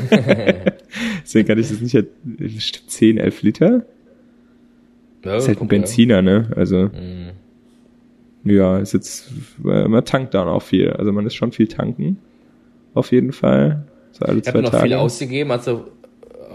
[1.22, 3.70] Deswegen kann ich das nicht, bestimmt 10, 11 Liter.
[3.70, 3.82] ja
[5.22, 6.50] Das ist halt ein Benziner, ne?
[6.56, 6.90] Also, Ja.
[8.44, 8.50] Mhm.
[8.50, 9.30] ja, ist jetzt,
[9.64, 10.90] äh, man tankt dann auch viel.
[10.90, 12.18] Also man ist schon viel tanken.
[12.94, 13.84] Auf jeden Fall.
[14.18, 14.84] So alle Ich zwei habe noch Tage.
[14.84, 15.86] viel ausgegeben, also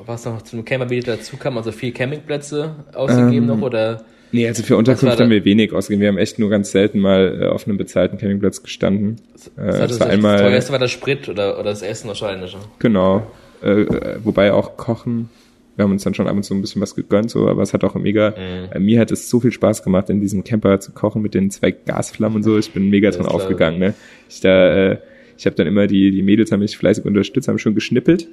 [0.05, 4.47] was noch zum Camper wieder dazu kam, also viel Campingplätze ausgegeben Ähm, noch oder Nee,
[4.47, 6.01] also für Unterkunft haben wir wenig ausgegeben.
[6.01, 9.15] Wir haben echt nur ganz selten mal äh, auf einem bezahlten Campingplatz gestanden.
[9.57, 12.53] Äh, das, das war das einmal, teuerste war der Sprit oder, oder das Essen wahrscheinlich.
[12.53, 12.59] ja.
[12.77, 13.25] Genau.
[13.63, 15.29] Äh, äh, wobei auch Kochen.
[15.75, 17.73] Wir haben uns dann schon ab und zu ein bisschen was gegönnt, so, aber es
[17.73, 18.71] hat auch mega, Mhm.
[18.71, 21.49] äh, mir hat es so viel Spaß gemacht, in diesem Camper zu kochen mit den
[21.51, 22.57] zwei Gasflammen und so.
[22.57, 23.93] Ich bin mega dran Das aufgegangen, ne?
[24.29, 24.97] Ich da, äh,
[25.39, 28.27] ich habe dann immer die, die Mädels haben mich fleißig unterstützt, haben schon geschnippelt.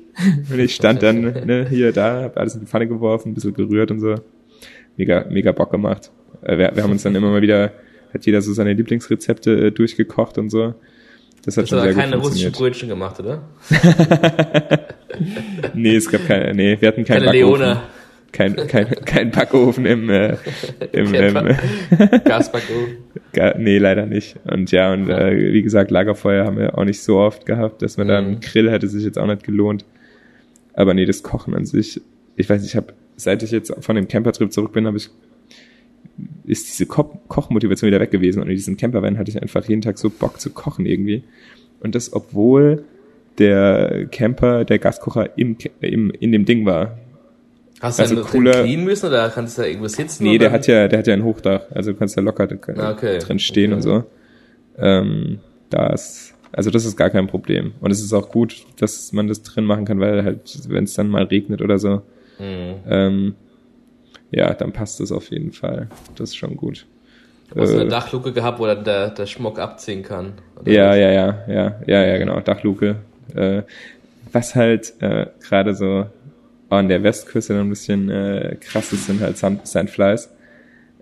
[0.53, 3.55] Und ich stand dann, ne, hier, da, hab alles in die Pfanne geworfen, ein bisschen
[3.55, 4.17] gerührt und so.
[4.97, 6.11] Mega, mega Bock gemacht.
[6.43, 7.73] Äh, wir, wir haben uns dann immer mal wieder,
[8.13, 10.75] hat jeder so seine Lieblingsrezepte äh, durchgekocht und so.
[11.45, 12.51] Das hat Du schon hast sehr keine russischen.
[12.51, 13.45] Brötchen gemacht, oder?
[15.75, 17.61] Nee, es gab keine, nee, wir hatten keinen Keine Backofen.
[17.63, 17.83] Leone.
[18.37, 20.37] Kein, kein, kein Backofen im, äh,
[20.93, 21.35] im, im
[22.25, 22.97] Gasbackofen.
[23.33, 24.37] Ga- nee, leider nicht.
[24.45, 27.97] Und ja, und äh, wie gesagt, Lagerfeuer haben wir auch nicht so oft gehabt, dass
[27.97, 28.41] man da einen Mhm.
[28.41, 29.87] Grill hätte sich jetzt auch nicht gelohnt.
[30.75, 32.01] Aber nee, das Kochen an sich,
[32.37, 35.09] ich weiß nicht, ich habe, seit ich jetzt von dem Campertrip zurück bin, habe ich,
[36.45, 38.43] ist diese Ko Kochmotivation wieder weg gewesen.
[38.43, 41.25] Und in diesem Campervan hatte ich einfach jeden Tag so Bock zu kochen irgendwie.
[41.81, 42.85] Und das, obwohl
[43.39, 46.99] der Camper, der Gaskocher im, im, in dem Ding war.
[47.81, 50.25] Hast du Also also cooler- clean müssen oder kannst du da irgendwo sitzen?
[50.25, 52.93] Nee, der hat ja, der hat ja ein Hochdach, also du kannst da locker Ah,
[52.93, 53.19] okay.
[53.19, 53.77] drin stehen Okay.
[53.77, 54.05] und so.
[54.79, 57.73] Ähm, da ist, also das ist gar kein Problem.
[57.81, 60.95] Und es ist auch gut, dass man das drin machen kann, weil halt, wenn es
[60.95, 62.03] dann mal regnet oder so,
[62.39, 62.75] Mhm.
[62.89, 63.35] ähm,
[64.31, 65.89] ja, dann passt das auf jeden Fall.
[66.17, 66.87] Das ist schon gut.
[67.57, 70.33] Hast du Äh, eine Dachluke gehabt, wo dann der, der Schmuck abziehen kann?
[70.65, 72.97] Ja, ja, ja, ja, ja, ja, genau, Dachluke.
[73.35, 73.63] Äh,
[74.33, 76.07] was halt äh, gerade so
[76.69, 80.31] an der Westküste noch ein bisschen äh, krass ist, sind halt Sand, Sandflies.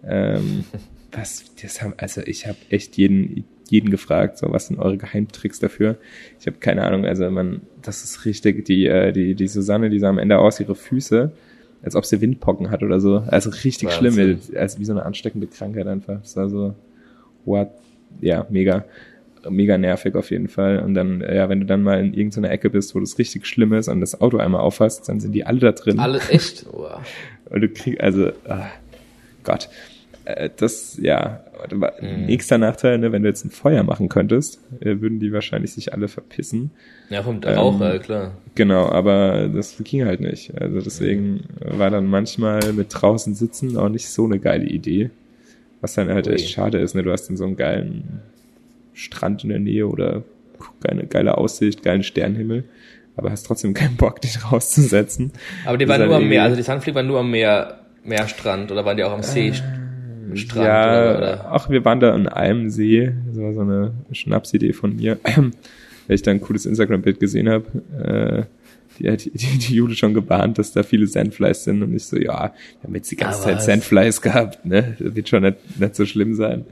[0.06, 0.64] Ähm,
[1.12, 5.58] was, das haben, also ich habe echt jeden, jeden gefragt, so was sind eure Geheimtricks
[5.58, 5.96] dafür?
[6.38, 9.98] Ich habe keine Ahnung, also man, das ist richtig, die, äh, die, die Susanne, die
[9.98, 11.32] sah am Ende aus, ihre Füße,
[11.82, 13.24] als ob sie Windpocken hat oder so.
[13.26, 16.20] Also richtig schlimm, also wie so eine ansteckende Krankheit einfach.
[16.20, 16.74] Das war so,
[17.44, 17.70] what?
[18.20, 18.84] Ja, mega
[19.50, 20.78] mega nervig auf jeden Fall.
[20.80, 23.46] Und dann, äh, ja, wenn du dann mal in irgendeiner Ecke bist, wo das richtig
[23.46, 25.98] schlimm ist und das Auto einmal auffasst, dann sind die alle da drin.
[25.98, 26.66] Alles echt?
[26.74, 27.00] Wow.
[27.50, 28.66] Und du kriegst, also, ah,
[29.44, 29.68] Gott.
[30.24, 32.26] Äh, das, ja, mhm.
[32.26, 35.92] nächster Nachteil, ne, wenn du jetzt ein Feuer machen könntest, äh, würden die wahrscheinlich sich
[35.92, 36.70] alle verpissen.
[37.10, 38.32] Ja, vom Rauch, ähm, klar.
[38.54, 40.58] Genau, aber das ging halt nicht.
[40.60, 45.10] Also deswegen war dann manchmal mit draußen sitzen auch nicht so eine geile Idee.
[45.80, 46.32] Was dann halt Ui.
[46.32, 47.02] echt schade ist, ne?
[47.02, 48.22] Du hast dann so einen geilen
[48.94, 50.22] Strand in der Nähe oder
[50.88, 52.64] eine geile Aussicht, geilen Sternenhimmel,
[53.16, 55.32] aber hast trotzdem keinen Bock, dich rauszusetzen.
[55.66, 58.84] Aber die waren nur am Meer, also die Sunfleet waren nur am Meer, Meerstrand oder
[58.84, 59.48] waren die auch am See?
[59.48, 61.50] Äh, Strand ja, oder, oder?
[61.50, 63.12] Ach, wir waren da an einem See.
[63.28, 65.52] Das war so eine Schnapsidee von mir, weil
[66.08, 67.64] ich da ein cooles Instagram-Bild gesehen habe.
[67.98, 68.44] Äh,
[68.98, 72.16] die hat die, die Jule schon gewarnt, dass da viele Sandflies sind und ich so,
[72.16, 74.96] ja, wir haben jetzt die ganze Aber Zeit Sandflies gehabt, ne?
[74.98, 76.64] Das wird schon nicht, nicht so schlimm sein.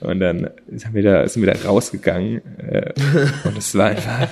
[0.00, 2.92] Und dann sind wir da, sind wir da rausgegangen äh,
[3.44, 4.28] und es war einfach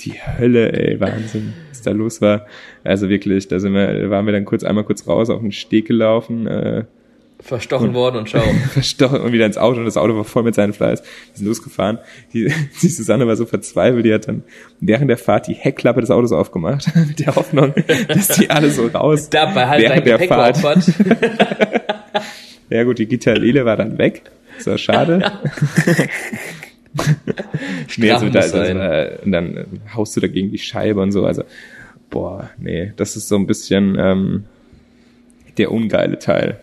[0.00, 2.46] die Hölle, ey, Wahnsinn, was da los war.
[2.84, 5.86] Also wirklich, da sind wir, waren wir dann kurz einmal kurz raus auf den Steg
[5.86, 6.84] gelaufen, äh,
[7.38, 8.40] Verstochen und, worden und schau.
[8.72, 11.02] verstochen und wieder ins Auto und das Auto war voll mit seinen Fleiß.
[11.02, 11.98] Die sind losgefahren.
[12.32, 12.50] Die,
[12.82, 14.42] die Susanne war so verzweifelt, die hat dann
[14.80, 17.74] während der Fahrt die Heckklappe des Autos aufgemacht, mit der Hoffnung,
[18.08, 19.28] dass die alle so raus.
[19.28, 20.58] Dabei halt während der Fahrt.
[22.70, 24.22] ja gut, die Gitarrele war dann weg.
[24.56, 25.18] Das war schade.
[27.96, 28.58] nee, also da, also,
[29.24, 31.24] und dann haust du dagegen die Scheibe und so.
[31.26, 31.44] Also,
[32.10, 34.44] boah, nee, das ist so ein bisschen ähm,
[35.58, 36.58] der ungeile Teil.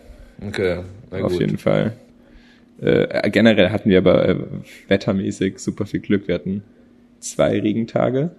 [0.46, 0.80] Okay,
[1.12, 1.32] na gut.
[1.32, 1.94] Auf jeden Fall.
[2.82, 4.36] Äh, generell hatten wir aber äh,
[4.88, 6.28] wettermäßig super viel Glück.
[6.28, 6.64] Wir hatten
[7.20, 8.32] zwei Regentage.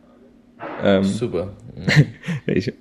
[0.82, 1.52] Ähm, super.
[1.76, 2.54] Mhm.
[2.54, 2.72] ich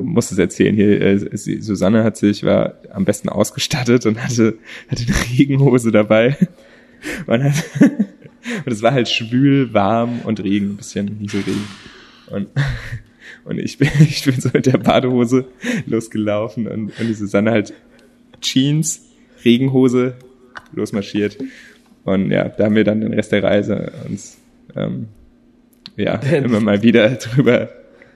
[0.00, 1.00] muss es erzählen hier.
[1.00, 4.58] Äh, Susanne hat sich war am besten ausgestattet und hatte
[4.88, 6.36] hatte eine Regenhose dabei.
[7.26, 11.64] Man hat und es war halt schwül, warm und Regen, ein bisschen Nieselregen.
[12.30, 12.48] Und
[13.44, 15.46] und ich bin, ich bin so mit der Badehose
[15.86, 17.72] losgelaufen und, und die Susanne halt
[18.40, 19.02] Jeans,
[19.44, 20.14] Regenhose,
[20.72, 21.38] losmarschiert.
[22.04, 24.38] Und ja, da haben wir dann den Rest der Reise uns
[24.74, 25.08] ähm,
[25.96, 27.68] ja immer mal wieder drüber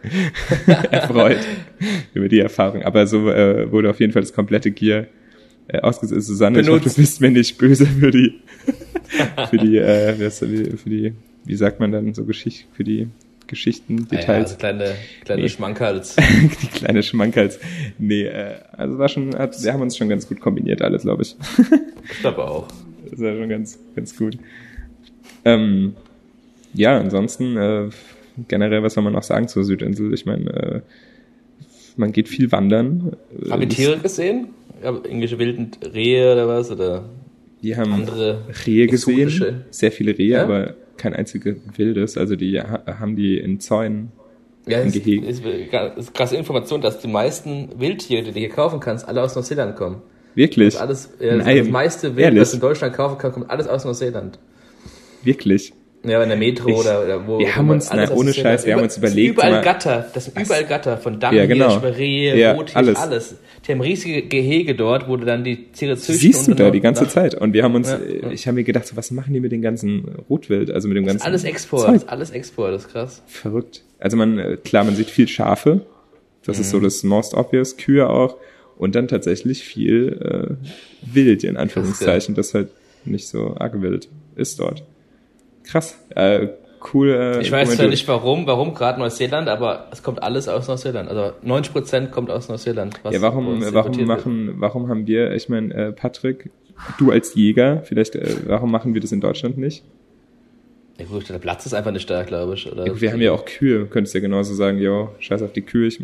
[0.91, 1.39] erfreut
[2.15, 2.83] über die Erfahrung.
[2.83, 5.07] Aber so äh, wurde auf jeden Fall das komplette Gear
[5.69, 6.27] äh, ausgesetzt.
[6.27, 6.69] Susanne, Benutzt.
[6.69, 8.41] ich hoffe, du bist mir nicht böse für die
[9.51, 11.13] für die äh, für die
[11.45, 13.09] wie sagt man dann so Geschichte für die
[13.47, 14.27] Geschichten, Details.
[14.27, 15.49] Ja, also kleine, kleine nee.
[15.49, 16.17] Schmankerls.
[16.63, 17.59] die kleine Schmankerls.
[17.99, 21.23] Nee, äh, also war schon, hat, wir haben uns schon ganz gut kombiniert, alles, glaube
[21.23, 21.37] ich.
[22.11, 22.69] ich glaube auch.
[23.11, 24.39] Das war schon ganz, ganz gut.
[25.45, 25.95] Ähm,
[26.73, 27.91] ja, ansonsten, äh,
[28.49, 30.13] generell, was soll man noch sagen zur Südinsel?
[30.13, 30.81] Ich meine, äh,
[31.97, 33.17] man geht viel wandern.
[33.49, 34.49] Haben wir Tiere gesehen?
[34.83, 36.71] Irgendwelche wilden Rehe oder was?
[36.71, 37.09] Oder
[37.61, 40.43] wir haben andere Rehe gesehen, sehr viele Rehe, ja?
[40.43, 42.19] aber kein einziges wildes.
[42.19, 44.13] Also die haben die in Zäunen
[44.67, 45.25] ja, in Gehegen.
[45.25, 49.35] Ist, ist, krasse Information, dass die meisten Wildtiere, die du hier kaufen kannst, alle aus
[49.35, 50.03] Neuseeland kommen.
[50.35, 50.75] Wirklich?
[50.75, 52.41] Das, alles, ja, das, das meiste Wild, Ehrlich?
[52.41, 54.39] was du in Deutschland kaufen kannst, kommt alles aus Neuseeland.
[55.23, 55.73] Wirklich?
[56.05, 57.39] Ja, in der Metro ich, oder, oder wo.
[57.39, 59.33] Wir haben uns, na, ohne Scheiß, wir haben uns überlegt.
[59.33, 61.79] Überall mal, Gatter, das sind überall Gatter, von Damm, ja, genau.
[61.79, 62.99] Rehe, ja, Rothier, alles.
[62.99, 63.37] alles.
[63.67, 66.17] Die haben riesige Gehege dort, wo du dann die Tiere züchten.
[66.17, 67.35] Siehst du da die ganze Zeit.
[67.35, 68.31] Und wir haben uns, ja, ja.
[68.31, 71.07] ich habe mir gedacht, so, was machen die mit dem ganzen Rotwild, also mit dem
[71.07, 71.25] ganzen.
[71.25, 72.03] alles Export, Zeug.
[72.07, 73.23] alles Export, das ist krass.
[73.27, 73.83] Verrückt.
[73.99, 75.81] Also man, äh, klar, man sieht viel Schafe.
[76.45, 76.61] Das mhm.
[76.63, 76.83] ist so mhm.
[76.83, 78.37] das most obvious, Kühe auch.
[78.77, 82.69] Und dann tatsächlich viel äh, Wild, in Anführungszeichen, das halt
[83.05, 84.83] nicht so arg wild ist dort.
[85.65, 85.99] Krass.
[86.15, 86.49] Äh,
[86.93, 87.11] cool.
[87.11, 91.09] Äh, ich weiß zwar nicht warum, warum gerade Neuseeland, aber es kommt alles aus Neuseeland.
[91.09, 93.01] Also 90 Prozent kommt aus Neuseeland.
[93.11, 94.61] ja, warum, warum machen, wird.
[94.61, 96.51] warum haben wir, ich meine, äh, Patrick,
[96.99, 99.83] du als Jäger, vielleicht, äh, warum machen wir das in Deutschland nicht?
[100.99, 102.71] Ja gut, der Platz ist einfach nicht da, glaube ich.
[102.71, 105.63] Oder ja, wir haben ja auch Kühe, könntest ja genauso sagen, jo, scheiß auf die
[105.63, 106.01] Kühe, ich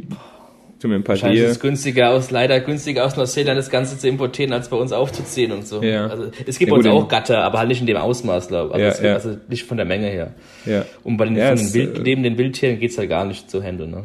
[0.80, 4.08] tu mir ein paar Wahrscheinlich ist günstiger aus, leider günstiger aus Neuseeland das Ganze zu
[4.08, 5.82] importieren, als bei uns aufzuziehen und so.
[5.82, 6.06] Ja.
[6.06, 8.78] Also, es gibt ja, bei uns auch Gatter, aber halt nicht in dem Ausmaß, glaube
[8.78, 8.84] ich.
[8.84, 10.34] Also, ja, also nicht von der Menge her.
[10.64, 10.84] Ja.
[11.04, 13.62] Und bei den, ja, den Wild, äh, neben den Wildtieren geht's halt gar nicht zu
[13.62, 14.04] Händen, ne?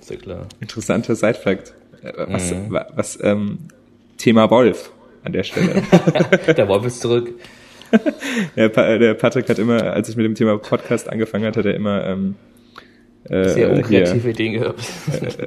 [0.00, 0.46] Ist ja klar.
[0.60, 1.74] Interessanter Sidefact.
[2.02, 2.78] Äh, was, mhm.
[2.94, 3.58] was, ähm,
[4.18, 4.90] Thema Wolf
[5.24, 5.82] an der Stelle.
[6.56, 7.30] der Wolf ist zurück.
[8.56, 11.74] ja, der Patrick hat immer, als ich mit dem Thema Podcast angefangen hat, hat er
[11.74, 12.55] immer ähm, äh,
[13.28, 14.80] Sehr unkreative Ideen gehabt.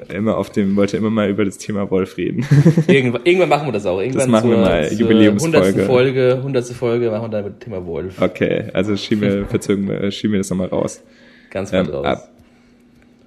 [0.09, 2.45] Äh, immer auf dem, wollte immer mal über das Thema Wolf reden.
[2.87, 3.99] irgendwann, irgendwann machen wir das auch.
[3.99, 5.83] Irgendwann das machen zur, wir mal, Jubiläumsfolge.
[5.83, 6.65] Folge, 100.
[6.67, 8.21] Folge machen wir dann mit dem Thema Wolf.
[8.21, 11.03] Okay, also schieben wir, verzögen wir, schieben wir das nochmal raus.
[11.49, 12.05] Ganz weit ähm, raus.
[12.05, 12.31] Ab,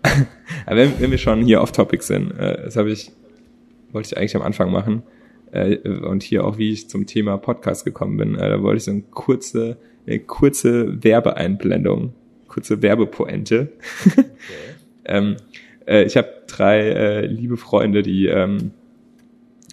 [0.66, 3.10] aber wenn, wenn wir schon hier off-topic sind, äh, das habe ich,
[3.92, 5.02] wollte ich eigentlich am Anfang machen,
[5.52, 8.84] äh, und hier auch, wie ich zum Thema Podcast gekommen bin, äh, da wollte ich
[8.84, 9.76] so eine kurze,
[10.06, 12.14] eine kurze Werbeeinblendung
[12.52, 13.72] kurze Werbepointe.
[14.06, 14.24] Okay.
[15.06, 15.36] ähm,
[15.86, 18.72] äh, ich habe drei äh, liebe Freunde, die ähm,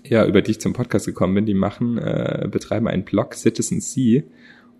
[0.03, 3.81] ja, über die ich zum Podcast gekommen bin, die machen, äh, betreiben einen Blog Citizen
[3.81, 4.23] C.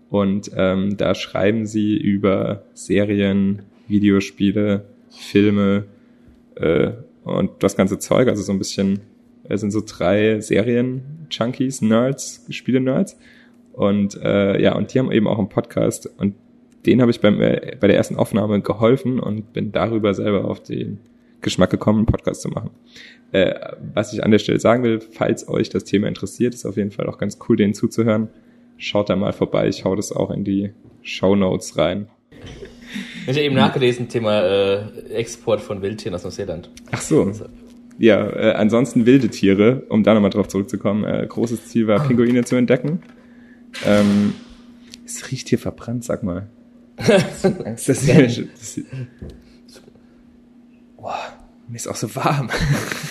[0.08, 5.84] Und ähm, da schreiben sie über Serien, Videospiele, Filme
[6.56, 6.92] äh,
[7.22, 9.00] und das ganze Zeug, also so ein bisschen,
[9.44, 13.18] es sind so drei Serien-Junkies, Nerds, Spiele-Nerds.
[13.72, 16.10] Und äh, ja, und die haben eben auch einen Podcast.
[16.18, 16.34] Und
[16.86, 20.62] den habe ich beim, äh, bei der ersten Aufnahme geholfen und bin darüber selber auf
[20.62, 20.98] den
[21.40, 22.70] Geschmack gekommen, einen Podcast zu machen.
[23.32, 23.54] Äh,
[23.94, 26.90] was ich an der Stelle sagen will, falls euch das Thema interessiert, ist auf jeden
[26.90, 28.28] Fall auch ganz cool, denen zuzuhören.
[28.76, 30.70] Schaut da mal vorbei, ich hau das auch in die
[31.02, 32.08] Show Notes rein.
[33.22, 36.70] Ich habe eben nachgelesen, Thema äh, Export von Wildtieren aus Neuseeland.
[36.90, 37.30] Ach so.
[37.98, 41.04] Ja, äh, ansonsten wilde Tiere, um da nochmal drauf zurückzukommen.
[41.04, 43.02] Äh, großes Ziel war, Pinguine zu entdecken.
[43.86, 44.32] Ähm,
[45.04, 46.48] es riecht hier verbrannt, sag mal.
[47.64, 48.80] Angst, dass hier, das,
[50.96, 51.18] boah,
[51.68, 52.50] mir ist auch so warm.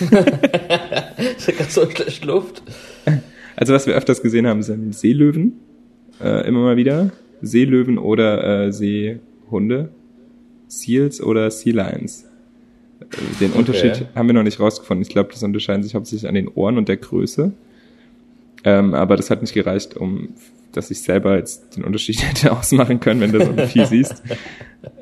[0.00, 2.62] ich habe ganz so schlecht Luft.
[3.56, 5.54] Also was wir öfters gesehen haben, sind Seelöwen,
[6.20, 7.10] äh, immer mal wieder.
[7.42, 9.90] Seelöwen oder äh, Seehunde.
[10.68, 12.24] Seals oder Sea Lions.
[13.00, 13.06] Äh,
[13.40, 14.06] Den Unterschied Okay.
[14.14, 15.02] haben wir noch nicht rausgefunden.
[15.02, 17.52] Ich glaube, das unterscheiden sich hauptsächlich an den Ohren und der Größe.
[18.64, 20.34] Ähm, aber das hat nicht gereicht, um
[20.72, 24.22] dass ich selber jetzt den Unterschied hätte ausmachen können, wenn du so ein Vieh siehst.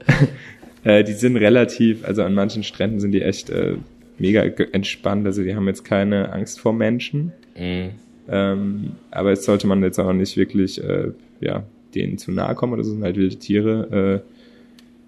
[0.84, 3.76] äh, die sind relativ, also an manchen Stränden sind die echt äh,
[4.18, 5.26] mega entspannt.
[5.26, 7.32] Also die haben jetzt keine Angst vor Menschen.
[7.56, 7.90] Mhm.
[8.30, 12.76] Ähm, aber jetzt sollte man jetzt auch nicht wirklich äh, ja, denen zu nahe kommen.
[12.76, 14.22] Das sind halt wilde Tiere.
[14.24, 14.37] Äh,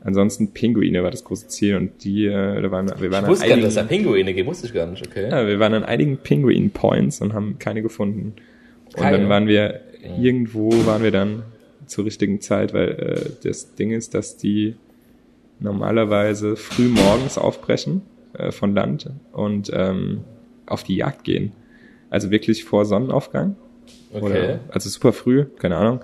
[0.02, 3.28] ansonsten Pinguine war das große Ziel und die, äh, da waren wir waren Ich an
[3.28, 5.28] wusste gar nicht, dass da einigen, Pinguine gibt, wusste ich gar nicht, okay.
[5.30, 8.34] ja, wir waren an einigen Pinguin Points und haben keine gefunden.
[8.86, 9.18] Und Keine?
[9.18, 9.80] dann waren wir
[10.18, 11.44] irgendwo waren wir dann
[11.86, 14.76] zur richtigen Zeit, weil äh, das Ding ist, dass die
[15.58, 20.22] normalerweise früh morgens aufbrechen äh, von Land und ähm,
[20.66, 21.52] auf die Jagd gehen.
[22.08, 23.56] Also wirklich vor Sonnenaufgang.
[24.12, 24.24] Okay.
[24.24, 26.00] Oder, also super früh, keine Ahnung.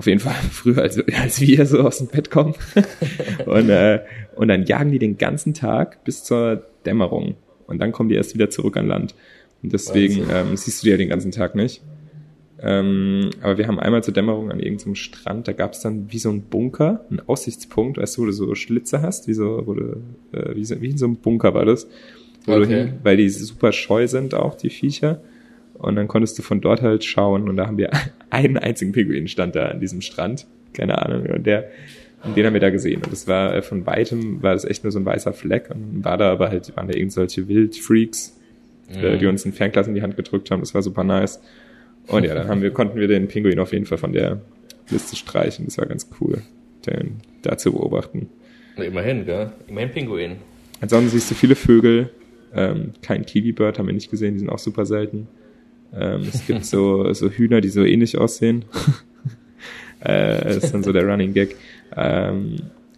[0.00, 2.54] Auf jeden Fall früher, als, als wir so aus dem Bett kommen.
[3.44, 4.00] und, äh,
[4.34, 7.34] und dann jagen die den ganzen Tag bis zur Dämmerung.
[7.66, 9.14] Und dann kommen die erst wieder zurück an Land.
[9.62, 11.82] Und deswegen ähm, siehst du die ja den ganzen Tag nicht.
[12.62, 16.18] Ähm, aber wir haben einmal zur Dämmerung an irgendeinem Strand, da gab es dann wie
[16.18, 19.74] so ein Bunker, ein Aussichtspunkt, weißt du, wo du so Schlitze hast, wie so, wo
[19.74, 21.86] du, äh, wie, so, wie in so einem Bunker war das.
[22.46, 22.84] Okay.
[22.84, 25.20] hin, weil die super scheu sind auch, die Viecher.
[25.80, 27.90] Und dann konntest du von dort halt schauen und da haben wir
[28.30, 30.46] einen einzigen Pinguin stand da an diesem Strand.
[30.72, 31.26] Keine Ahnung.
[31.26, 31.70] Und der,
[32.22, 33.02] und den haben wir da gesehen.
[33.02, 36.04] Und das war äh, von weitem war das echt nur so ein weißer Fleck und
[36.04, 38.36] war da aber halt, waren da irgend solche Wildfreaks,
[38.94, 40.60] äh, die uns ein Fernglas in die Hand gedrückt haben.
[40.60, 41.40] Das war super nice.
[42.06, 44.40] Und ja, dann haben wir, konnten wir den Pinguin auf jeden Fall von der
[44.90, 45.64] Liste streichen.
[45.64, 46.42] Das war ganz cool,
[46.86, 48.28] den da zu beobachten.
[48.76, 49.52] Immerhin, gell?
[49.68, 50.36] Immerhin Pinguin.
[50.80, 52.10] Ansonsten siehst du viele Vögel.
[52.54, 55.28] Ähm, kein Kiwi-Bird haben wir nicht gesehen, die sind auch super selten.
[55.94, 58.64] Ähm, es gibt so, so Hühner, die so ähnlich aussehen.
[60.00, 61.56] äh, das ist dann so der Running Gag.
[61.96, 62.56] Ähm,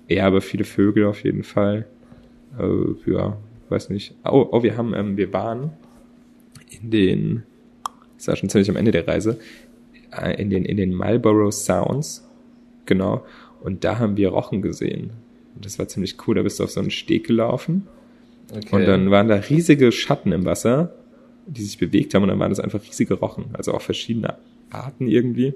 [0.09, 1.87] ja, aber viele Vögel auf jeden Fall.
[2.59, 3.37] Äh, ja,
[3.69, 4.15] weiß nicht.
[4.25, 5.71] Oh, oh wir haben, ähm, wir waren
[6.71, 7.43] in den,
[8.17, 9.39] das war schon ziemlich am Ende der Reise,
[10.11, 12.29] äh, in den, in den Marlborough Sounds.
[12.87, 13.25] Genau.
[13.63, 15.11] Und da haben wir Rochen gesehen.
[15.55, 16.35] Und das war ziemlich cool.
[16.35, 17.87] Da bist du auf so einen Steg gelaufen.
[18.51, 18.77] Okay.
[18.77, 20.95] Und dann waren da riesige Schatten im Wasser,
[21.47, 22.23] die sich bewegt haben.
[22.23, 23.47] Und dann waren das einfach riesige Rochen.
[23.53, 24.37] Also auch verschiedene
[24.71, 25.55] Arten irgendwie.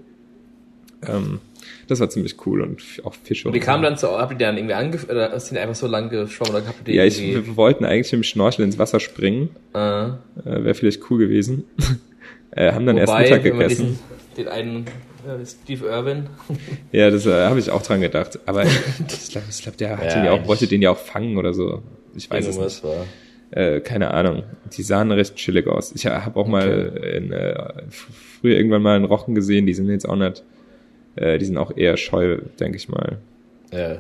[1.07, 1.41] Ähm,
[1.89, 3.49] das war ziemlich cool und auch Fische.
[3.49, 6.09] Und die kamen dann so, habt ihr dann irgendwie angef oder sind einfach so lang
[6.09, 9.51] geschwommen oder habt ihr Ja, ich, wir wollten eigentlich mit dem Schnorchel ins Wasser springen.
[9.75, 9.79] äh,
[10.09, 10.15] Äh,
[10.45, 11.65] Wäre vielleicht cool gewesen.
[12.53, 13.83] äh, haben dann erst wobei, Mittag wenn man gegessen.
[13.87, 13.99] diesen,
[14.39, 14.87] den einen
[15.27, 16.29] äh, Steve Irwin,
[16.93, 18.39] Ja, das äh, habe ich auch dran gedacht.
[18.47, 18.65] Aber
[19.09, 21.37] ich glaube, ich glaub, der hat Ja, den ja auch, wollte den ja auch fangen
[21.37, 21.83] oder so.
[22.15, 22.57] Ich weiß es nicht.
[22.57, 23.05] irgendwas war.
[23.51, 24.43] Äh, keine Ahnung.
[24.77, 25.93] Die sahen recht chillig aus.
[25.95, 26.67] Ich habe auch mal
[27.17, 27.55] in, äh,
[27.91, 29.67] früher irgendwann mal einen Rochen gesehen.
[29.67, 30.43] Die sind jetzt auch nicht,
[31.15, 33.19] äh, die sind auch eher scheu, denke ich mal.
[33.73, 33.99] Ja,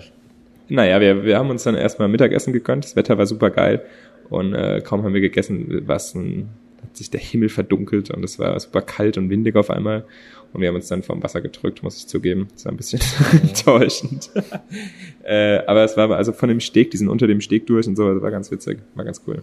[0.69, 2.85] Naja, wir, wir haben uns dann erstmal Mittagessen gegönnt.
[2.85, 3.83] Das Wetter war super geil.
[4.29, 6.49] Und äh, kaum haben wir gegessen, was ein,
[6.83, 10.05] hat sich der Himmel verdunkelt und es war super kalt und windig auf einmal.
[10.53, 12.49] Und wir haben uns dann vom Wasser gedrückt, muss ich zugeben.
[12.55, 13.01] Das war ein bisschen
[13.43, 14.31] enttäuschend.
[15.24, 17.97] äh, aber es war also von dem Steg, die sind unter dem Steg durch und
[17.97, 19.43] so, das war ganz witzig, war ganz cool.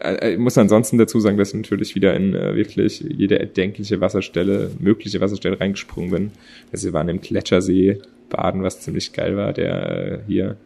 [0.00, 4.00] Äh, Ich muss ansonsten dazu sagen, dass ich natürlich wieder in äh, wirklich jede erdenkliche
[4.00, 6.30] Wasserstelle, mögliche Wasserstelle reingesprungen bin.
[6.72, 7.98] Also wir waren im Gletschersee
[8.30, 9.52] baden, was ziemlich geil war.
[9.52, 10.56] Der äh, hier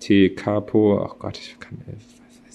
[0.00, 0.30] T.
[0.30, 2.13] Capo, ach Gott, ich kann äh,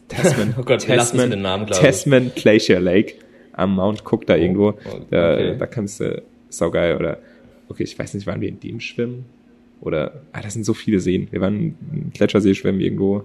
[0.10, 1.86] Tasman, Oh Gott, lassen mit den Namen, glaub ich.
[1.86, 3.16] Tasman Glacier Lake
[3.54, 4.70] am Mount Cook da irgendwo.
[4.70, 5.56] oh, Da, okay.
[5.58, 7.20] da kannst du saugeil oder
[7.70, 9.26] okay, ich weiß nicht, waren wir in dem schwimmen
[9.82, 11.28] oder ah, das sind so viele Seen.
[11.32, 13.24] Wir waren im Gletschersee schwimmen irgendwo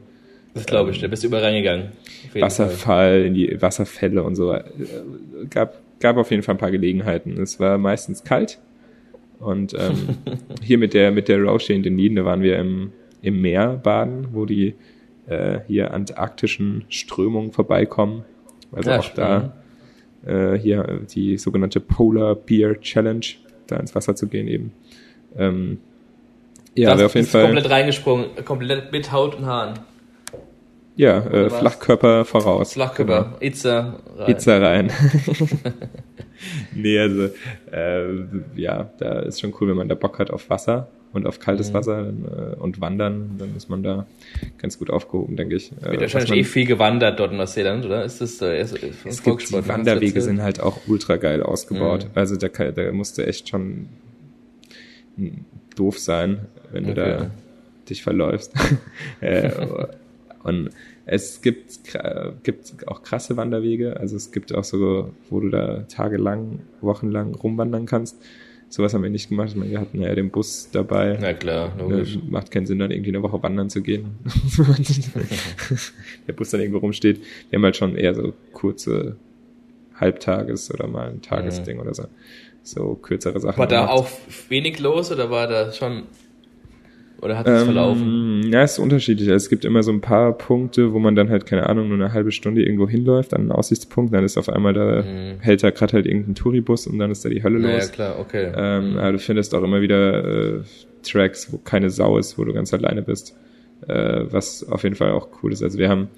[0.52, 1.88] Das glaube ich, da bist du überall reingegangen.
[2.34, 4.52] Wasserfall, in die Wasserfälle und so.
[4.52, 4.62] Äh,
[5.50, 7.40] gab, gab auf jeden Fall ein paar Gelegenheiten.
[7.40, 8.58] Es war meistens kalt.
[9.40, 10.16] Und ähm,
[10.62, 13.80] hier mit der, mit der Roche in den Nieden, da waren wir im, im Meer
[13.82, 14.74] baden, wo die
[15.26, 18.24] äh, hier antarktischen Strömungen vorbeikommen.
[18.72, 19.52] Also ja, auch da
[20.26, 23.26] äh, hier die sogenannte Polar Beer Challenge,
[23.66, 24.72] da ins Wasser zu gehen eben.
[25.36, 25.78] Ähm,
[26.74, 27.44] ja, das auf jeden Fall.
[27.44, 29.78] komplett reingesprungen, komplett mit Haut und Haaren.
[30.96, 32.74] Ja, äh, Flachkörper voraus.
[32.74, 33.36] Flachkörper, genau.
[33.40, 34.30] Itza rein.
[34.30, 34.92] Itza rein.
[36.74, 37.30] nee, also
[37.72, 41.38] äh, ja, da ist schon cool, wenn man da Bock hat auf Wasser und auf
[41.38, 41.74] kaltes mhm.
[41.74, 44.06] Wasser äh, und Wandern, dann ist man da
[44.58, 45.70] ganz gut aufgehoben, denke ich.
[45.80, 48.04] Wird äh, wahrscheinlich man, eh viel gewandert dort in Neuseeland, oder?
[48.04, 52.04] Ist das äh, ist, ist es gibt, die Wanderwege sind halt auch ultra geil ausgebaut.
[52.04, 52.10] Mhm.
[52.14, 53.88] Also da, da musst du echt schon
[55.76, 56.40] doof sein,
[56.72, 56.94] wenn okay.
[56.94, 57.30] du da
[57.88, 58.52] dich verläufst.
[59.20, 59.50] äh,
[60.42, 60.70] und
[61.06, 61.80] es gibt,
[62.42, 63.98] gibt auch krasse Wanderwege.
[63.98, 68.16] Also es gibt auch so, wo du da tagelang, wochenlang rumwandern kannst.
[68.68, 69.54] Sowas haben wir nicht gemacht.
[69.54, 71.16] Wir hatten ja den Bus dabei.
[71.20, 72.18] Na klar, logisch.
[72.28, 74.16] Macht keinen Sinn, dann irgendwie eine Woche wandern zu gehen.
[76.26, 77.20] Der Bus dann irgendwo rumsteht.
[77.50, 79.16] Wir haben halt schon eher so kurze
[79.98, 81.82] Halbtages- oder mal ein Tagesding mhm.
[81.82, 82.04] oder so.
[82.62, 83.58] So kürzere Sachen.
[83.58, 84.08] War da auch
[84.48, 86.04] wenig los oder war da schon
[87.20, 88.52] oder hat es ähm, verlaufen?
[88.52, 89.28] Ja, es ist unterschiedlich.
[89.30, 91.96] Also es gibt immer so ein paar Punkte, wo man dann halt, keine Ahnung, nur
[91.96, 95.40] eine halbe Stunde irgendwo hinläuft, an einen Aussichtspunkt, dann ist auf einmal da, mhm.
[95.40, 97.86] hält da gerade halt irgendein Touribus und dann ist da die Hölle naja, los.
[97.86, 98.52] Ja, klar, okay.
[98.54, 98.98] Ähm, mhm.
[98.98, 100.60] Aber du findest auch immer wieder äh,
[101.02, 103.36] Tracks, wo keine Sau ist, wo du ganz alleine bist.
[103.88, 105.62] Äh, was auf jeden Fall auch cool ist.
[105.62, 106.08] Also wir haben,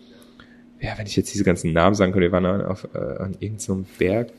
[0.81, 3.59] ja, wenn ich jetzt diese ganzen Namen sagen könnte, wir waren auf, äh, an irgendeinem
[3.59, 4.33] so Berg,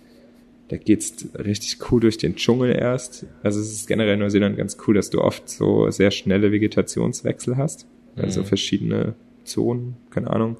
[0.70, 3.26] da geht's richtig cool durch den Dschungel erst.
[3.41, 7.57] Also es ist generell in Neuseeland ganz cool, dass du oft so sehr schnelle Vegetationswechsel
[7.57, 7.88] hast.
[8.15, 8.45] Also mhm.
[8.45, 10.57] verschiedene Zonen, keine Ahnung.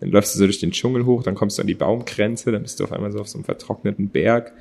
[0.00, 2.62] Dann läufst du so durch den Dschungel hoch, dann kommst du an die Baumgrenze, dann
[2.62, 4.52] bist du auf einmal so auf so einem vertrockneten Berg.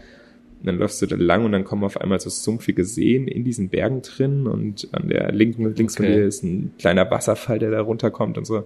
[0.60, 3.44] Und dann läufst du da lang und dann kommen auf einmal so sumpfige Seen in
[3.44, 6.04] diesen Bergen drin und an der linken, links okay.
[6.04, 8.64] von dir ist ein kleiner Wasserfall, der da runterkommt und so.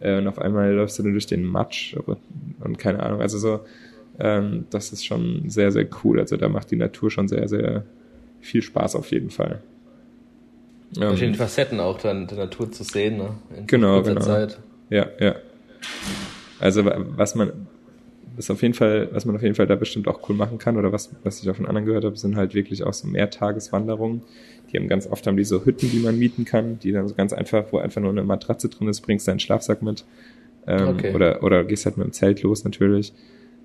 [0.00, 1.94] Äh, und auf einmal läufst du dann durch den Matsch
[2.60, 3.20] und keine Ahnung.
[3.20, 3.60] Also so,
[4.18, 6.18] ähm, das ist schon sehr, sehr cool.
[6.18, 7.84] Also da macht die Natur schon sehr, sehr
[8.40, 9.62] viel Spaß auf jeden Fall.
[10.94, 13.34] Verschiedene ähm, Facetten auch dann der Natur zu sehen, ne?
[13.56, 14.20] In genau, genau.
[14.20, 14.58] Zeit.
[14.90, 15.36] Ja, ja.
[16.58, 17.52] Also was man
[18.38, 20.76] ist auf jeden Fall, was man auf jeden Fall da bestimmt auch cool machen kann
[20.76, 24.22] oder was, was ich auch von anderen gehört habe, sind halt wirklich auch so Mehrtageswanderungen.
[24.70, 27.14] Die haben ganz oft haben die so Hütten, die man mieten kann, die dann so
[27.14, 30.04] ganz einfach, wo einfach nur eine Matratze drin ist, bringst deinen Schlafsack mit.
[30.66, 31.14] Ähm, okay.
[31.14, 33.12] oder, oder gehst halt mit dem Zelt los natürlich.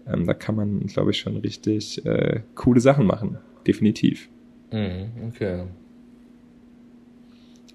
[0.08, 3.38] Ähm, da kann man, glaube ich, schon richtig äh, coole Sachen machen.
[3.66, 4.30] Definitiv.
[4.72, 5.64] Mhm, okay.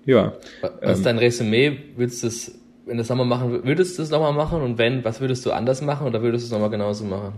[0.05, 0.35] Ja.
[0.61, 1.79] Was ist ähm, dein Resümee?
[1.97, 4.63] Willst du es, wenn du das nochmal machen, würdest du es nochmal machen?
[4.63, 7.35] Und wenn, was würdest du anders machen oder würdest du es nochmal genauso machen?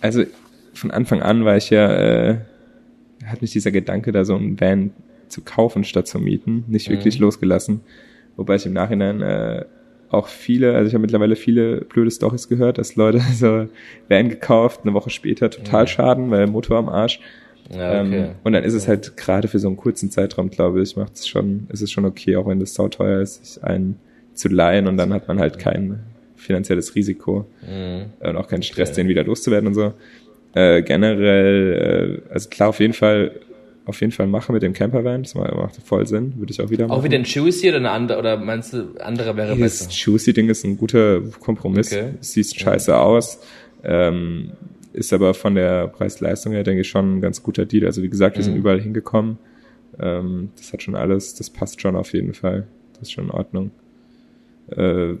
[0.00, 0.24] Also
[0.72, 2.38] von Anfang an war ich ja, äh,
[3.24, 4.92] hat mich dieser Gedanke, da so ein Van
[5.28, 6.94] zu kaufen statt zu mieten, nicht mhm.
[6.94, 7.80] wirklich losgelassen.
[8.36, 9.64] Wobei ich im Nachhinein äh,
[10.10, 13.68] auch viele, also ich habe mittlerweile viele blöde Stories gehört, dass Leute so
[14.08, 15.86] Van gekauft, eine Woche später total ja.
[15.86, 17.20] schaden, weil Motor am Arsch.
[17.72, 18.16] Ja, okay.
[18.16, 21.14] ähm, und dann ist es halt gerade für so einen kurzen Zeitraum, glaube ich, macht
[21.14, 23.96] es schon, ist es schon okay, auch wenn das sauteuer ist, sich einen
[24.34, 26.00] zu leihen und dann hat man halt kein
[26.34, 28.06] finanzielles Risiko mhm.
[28.20, 29.02] und auch keinen Stress, okay.
[29.02, 29.92] den wieder loszuwerden und so.
[30.54, 33.32] Äh, generell, äh, also klar, auf jeden Fall
[33.86, 35.22] auf jeden Fall machen mit dem Campervan.
[35.22, 36.34] Das macht voll Sinn.
[36.36, 36.98] Würde ich auch wieder machen.
[36.98, 39.86] Auch wieder ein Juicy oder eine andere, oder meinst du, andere wäre nee, besser?
[39.86, 41.92] Das Juicy-Ding ist ein guter Kompromiss.
[41.92, 42.14] Okay.
[42.20, 43.00] Sieht scheiße ja.
[43.00, 43.40] aus.
[43.82, 44.52] Ähm,
[44.92, 47.86] ist aber von der Preis-Leistung her, denke ich, schon ein ganz guter Deal.
[47.86, 48.46] Also wie gesagt, wir mhm.
[48.46, 49.38] sind überall hingekommen.
[49.98, 52.66] Ähm, das hat schon alles, das passt schon auf jeden Fall.
[52.94, 53.70] Das ist schon in Ordnung.
[54.76, 55.14] Äh,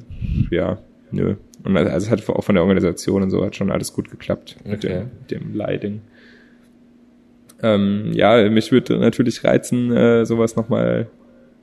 [0.50, 0.78] ja,
[1.10, 1.36] nö.
[1.64, 4.56] Und also es hat auch von der Organisation und so hat schon alles gut geklappt
[4.60, 4.70] okay.
[4.70, 6.00] mit dem, dem Leiding.
[7.62, 11.08] Ähm, ja, mich würde natürlich reizen, äh, sowas nochmal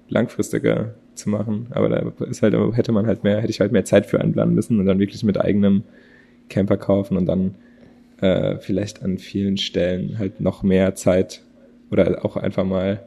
[0.10, 1.68] langfristiger zu machen.
[1.72, 4.56] Aber da ist halt, hätte man halt mehr, hätte ich halt mehr Zeit für einplanen
[4.56, 5.84] müssen und dann wirklich mit eigenem
[6.50, 7.56] Camper kaufen und dann
[8.22, 11.41] äh, vielleicht an vielen Stellen halt noch mehr Zeit
[11.91, 13.02] oder auch einfach mal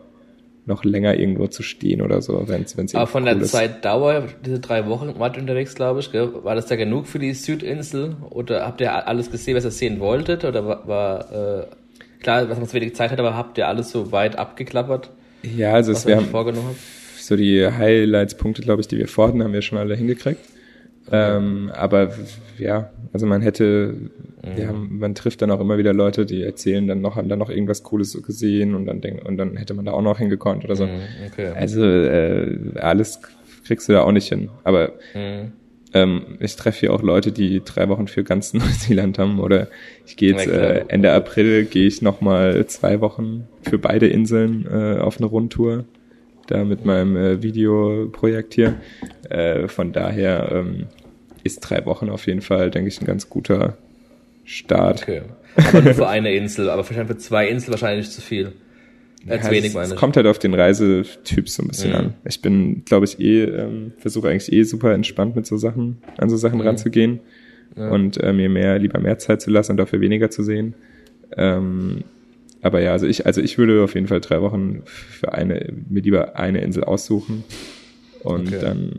[0.66, 3.51] noch länger irgendwo zu stehen oder so, wenn es Aber von cool der ist.
[3.51, 6.32] Zeitdauer, diese drei Wochen wart unterwegs, glaube ich, gell?
[6.45, 8.16] war das da genug für die Südinsel?
[8.30, 10.45] Oder habt ihr alles gesehen, was ihr sehen wolltet?
[10.45, 11.66] Oder war, war äh,
[12.22, 15.10] Klar, was man so wenig Zeit hat, aber habt ihr alles so weit abgeklappert?
[15.42, 16.22] Ja, also es wäre
[17.18, 20.40] so die Highlights-Punkte, glaube ich, die wir vorhatten, haben wir schon alle hingekriegt.
[21.06, 21.36] Okay.
[21.36, 22.12] Ähm, aber
[22.58, 23.94] ja, also man hätte,
[24.42, 24.56] mhm.
[24.56, 27.50] ja, man trifft dann auch immer wieder Leute, die erzählen dann noch, haben dann noch
[27.50, 30.76] irgendwas Cooles gesehen und dann denken, und dann hätte man da auch noch hingekonnt oder
[30.76, 30.86] so.
[30.86, 31.52] Mhm, okay.
[31.56, 33.20] Also äh, alles
[33.64, 34.50] kriegst du da auch nicht hin.
[34.62, 35.52] Aber mhm.
[35.93, 39.41] Ähm, ich treffe hier auch Leute, die drei Wochen für ganz Neuseeland haben.
[39.41, 39.68] Oder
[40.07, 45.01] ich gehe jetzt äh, Ende April gehe ich nochmal zwei Wochen für beide Inseln äh,
[45.01, 45.84] auf eine Rundtour.
[46.47, 48.80] Da mit meinem äh, Videoprojekt hier.
[49.28, 50.86] Äh, von daher ähm,
[51.45, 53.76] ist drei Wochen auf jeden Fall, denke ich, ein ganz guter
[54.45, 55.03] Start.
[55.03, 55.22] Okay.
[55.57, 58.53] Aber nur für eine Insel, aber wahrscheinlich für zwei Inseln wahrscheinlich zu viel.
[59.26, 61.96] Ja, wenig, es, es kommt halt auf den Reisetyp so ein bisschen mhm.
[61.96, 62.14] an.
[62.24, 66.30] Ich bin, glaube ich, eh, ähm, versuche eigentlich eh super entspannt mit so Sachen, an
[66.30, 66.66] so Sachen mhm.
[66.66, 67.20] ranzugehen
[67.76, 67.90] ja.
[67.90, 70.74] und äh, mir mehr, lieber mehr Zeit zu lassen und dafür weniger zu sehen.
[71.36, 72.04] Ähm,
[72.62, 76.02] aber ja, also ich, also ich würde auf jeden Fall drei Wochen für eine, mir
[76.02, 77.44] lieber eine Insel aussuchen
[78.22, 78.58] und okay.
[78.60, 78.92] dann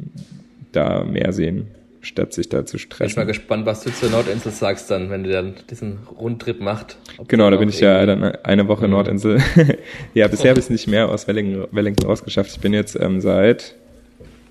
[0.72, 1.68] da mehr sehen
[2.02, 3.06] statt sich da zu stressen.
[3.06, 6.60] Ich bin mal gespannt, was du zur Nordinsel sagst dann, wenn du dann diesen Rundtrip
[6.60, 6.98] macht.
[7.28, 8.94] Genau, da bin ich ja dann eine Woche mhm.
[8.94, 9.42] Nordinsel.
[10.14, 12.52] ja, bisher habe ich es nicht mehr aus Wellington, Wellington rausgeschafft.
[12.52, 13.76] Ich bin jetzt ähm, seit,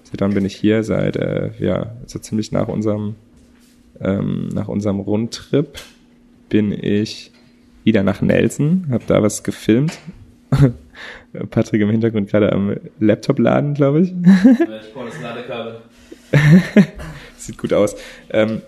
[0.04, 0.84] seit wann bin ich hier?
[0.84, 3.16] Seit, äh, ja, so ziemlich nach unserem,
[4.00, 5.78] ähm, nach unserem Rundtrip
[6.48, 7.32] bin ich
[7.82, 9.98] wieder nach Nelson, habe da was gefilmt.
[11.50, 14.10] Patrick im Hintergrund gerade am Laptop laden, glaube ich.
[14.10, 15.80] ich brauche das Ladekabel.
[17.40, 17.96] Sieht gut aus.
[18.30, 18.62] Ähm,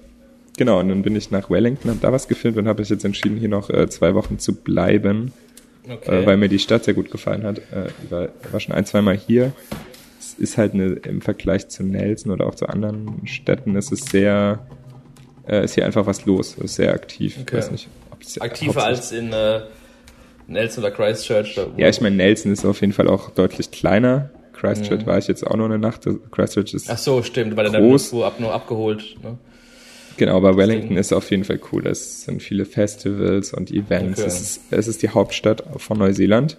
[0.56, 3.04] genau, und dann bin ich nach Wellington, habe da was gefilmt und habe ich jetzt
[3.04, 5.32] entschieden, hier noch äh, zwei Wochen zu bleiben,
[5.88, 6.22] okay.
[6.22, 7.58] äh, weil mir die Stadt sehr gut gefallen hat.
[7.58, 9.52] Äh, war, war schon ein, zweimal hier.
[10.18, 14.06] Es ist halt eine, im Vergleich zu Nelson oder auch zu anderen Städten, ist es
[14.06, 14.66] sehr,
[15.46, 17.38] äh, ist hier einfach was los, es ist sehr aktiv.
[17.40, 17.56] Okay.
[17.56, 17.88] Weiß nicht,
[18.40, 19.62] Aktiver als in äh,
[20.46, 21.58] Nelson oder Christchurch?
[21.58, 24.30] Oder ja, ich meine, Nelson ist auf jeden Fall auch deutlich kleiner.
[24.62, 25.06] Christchurch mhm.
[25.06, 26.08] war ich jetzt auch nur eine Nacht.
[26.30, 29.16] Christchurch ist Ach so, stimmt, weil der wo ab, nur abgeholt.
[29.22, 29.36] Ne?
[30.16, 31.84] Genau, aber Wellington ist auf jeden Fall cool.
[31.86, 34.20] Es sind viele Festivals und Events.
[34.20, 34.28] Okay.
[34.28, 36.58] Es, ist, es ist die Hauptstadt von Neuseeland.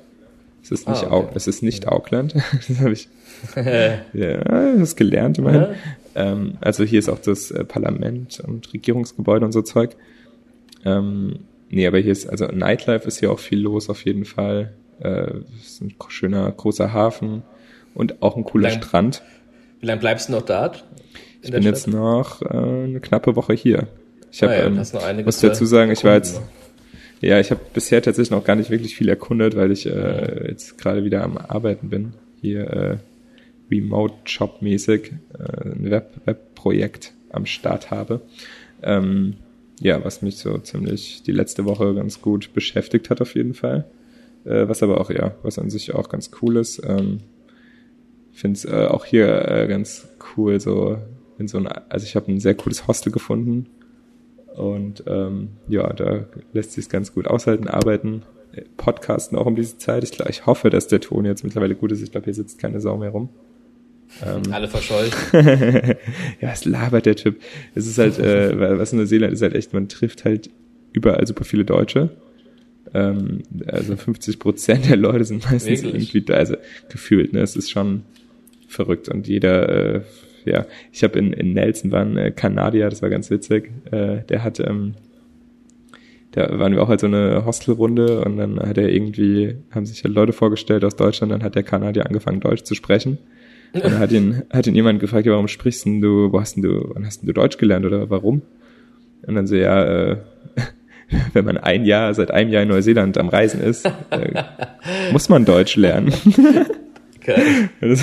[0.62, 1.32] Es ist nicht, ah, okay.
[1.36, 2.36] es ist nicht Auckland.
[2.68, 3.08] das habe ich
[3.56, 5.62] ja, das gelernt immerhin.
[5.62, 5.74] Ja.
[6.16, 9.96] Ähm, also hier ist auch das äh, Parlament und Regierungsgebäude und so Zeug.
[10.84, 11.40] Ähm,
[11.70, 14.74] nee, aber hier ist, also Nightlife ist hier auch viel los auf jeden Fall.
[15.00, 17.44] Äh, ist ein schöner großer Hafen
[17.94, 19.24] und auch ein cooler wie lang, Strand.
[19.80, 20.72] Wie lange bleibst du noch da?
[21.42, 21.64] Ich bin Stadt?
[21.64, 23.88] jetzt noch äh, eine knappe Woche hier.
[24.32, 26.42] Ich habe, ah ja, ähm, muss dazu sagen, ich war jetzt,
[27.22, 30.78] ja, ich habe bisher tatsächlich noch gar nicht wirklich viel erkundet, weil ich äh, jetzt
[30.78, 32.14] gerade wieder am Arbeiten bin.
[32.42, 32.98] Hier äh,
[33.70, 38.22] Remote-Job-mäßig äh, ein Web-Projekt Web am Start habe.
[38.82, 39.36] Ähm,
[39.80, 43.86] ja, was mich so ziemlich die letzte Woche ganz gut beschäftigt hat auf jeden Fall.
[44.46, 46.82] Äh, was aber auch, ja, was an sich auch ganz cool ist.
[46.88, 47.20] Ähm,
[48.34, 50.98] finde es äh, auch hier äh, ganz cool, so
[51.38, 53.68] in so ein, also ich habe ein sehr cooles Hostel gefunden
[54.56, 58.24] und ähm, ja, da lässt sich ganz gut aushalten, arbeiten,
[58.78, 60.04] podcasten auch um diese Zeit.
[60.04, 62.02] Ich, ich hoffe, dass der Ton jetzt mittlerweile gut ist.
[62.02, 63.30] Ich glaube, hier sitzt keine Sau mehr rum.
[64.24, 65.12] Ähm, Alle verschollen.
[66.42, 67.40] ja, es labert der Typ.
[67.74, 70.52] Es ist halt, äh, was in Neuseeland ist halt echt, man trifft halt
[70.92, 72.12] überall super viele Deutsche.
[72.94, 76.14] Ähm, also 50 Prozent der Leute sind meistens Wirklich?
[76.14, 76.56] irgendwie da, also
[76.90, 77.42] gefühlt, ne?
[77.42, 78.04] Es ist schon,
[78.74, 80.02] verrückt und jeder, äh,
[80.46, 84.24] ja, ich habe in, in Nelson war ein äh, Kanadier, das war ganz witzig, äh,
[84.28, 84.96] der hat, ähm,
[86.32, 90.04] da waren wir auch halt so eine Hostelrunde und dann hat er irgendwie, haben sich
[90.04, 93.20] halt Leute vorgestellt aus Deutschland, dann hat der Kanadier angefangen Deutsch zu sprechen.
[93.74, 96.56] Und dann hat ihn, hat ihn jemand gefragt, ja, warum sprichst denn du, wo hast
[96.56, 98.42] denn du, wann hast denn du Deutsch gelernt oder warum?
[99.26, 100.18] Und dann so, ja, äh,
[101.34, 104.44] wenn man ein Jahr, seit einem Jahr in Neuseeland am Reisen ist, äh,
[105.12, 106.14] muss man Deutsch lernen.
[107.24, 107.70] Geil.
[107.80, 108.02] Das,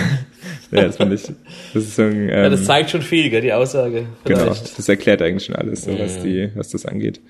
[0.70, 1.22] ja, das fand ich,
[1.74, 4.06] das ist so ein, ähm, ja, das ähm, zeigt schon viel, gell, die Aussage.
[4.24, 4.44] Vielleicht.
[4.44, 7.20] Genau, das erklärt eigentlich schon alles, so, was die, was das angeht.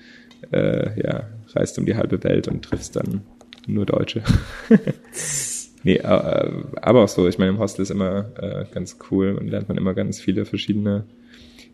[0.51, 3.21] Äh, ja, reist um die halbe Welt und triffst dann
[3.67, 4.21] nur Deutsche.
[5.83, 9.47] nee, äh, aber auch so, ich meine, im Hostel ist immer äh, ganz cool und
[9.47, 11.05] lernt man immer ganz viele verschiedene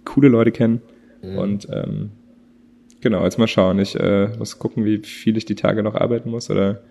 [0.05, 0.81] coole Leute kennen.
[1.21, 1.37] Mhm.
[1.37, 2.11] Und ähm,
[3.01, 3.79] genau, jetzt mal schauen.
[3.79, 6.81] Ich äh, muss gucken, wie viel ich die Tage noch arbeiten muss oder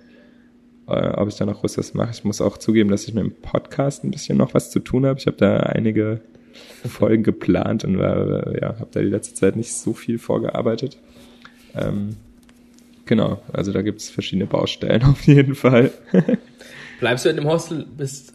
[0.89, 2.11] äh, ob ich da noch was mache.
[2.13, 5.07] Ich muss auch zugeben, dass ich mit dem Podcast ein bisschen noch was zu tun
[5.07, 5.19] habe.
[5.19, 6.21] Ich habe da einige
[6.89, 10.99] Folgen geplant und war, äh, ja, habe da die letzte Zeit nicht so viel vorgearbeitet.
[11.75, 12.17] Ähm,
[13.05, 15.91] genau, also da gibt es verschiedene Baustellen auf jeden Fall.
[17.01, 18.33] Bleibst du in dem Hostel bis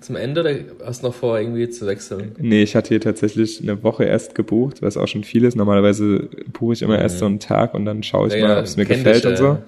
[0.00, 2.32] zum Ende oder hast du noch vor, irgendwie zu wechseln?
[2.38, 5.54] Nee, ich hatte hier tatsächlich eine Woche erst gebucht, was auch schon viel ist.
[5.54, 7.02] Normalerweise buche ich immer mhm.
[7.02, 9.30] erst so einen Tag und dann schaue ich ja, mal, ob es mir gefällt dich,
[9.30, 9.58] und so.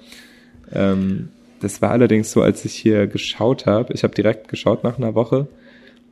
[0.72, 1.28] Ähm,
[1.65, 5.15] das war allerdings so, als ich hier geschaut habe, ich habe direkt geschaut nach einer
[5.15, 5.49] Woche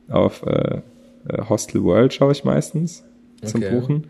[0.09, 0.81] auf äh,
[1.27, 3.03] äh Hostel World schaue ich meistens
[3.43, 3.71] zum okay.
[3.71, 4.07] Buchen.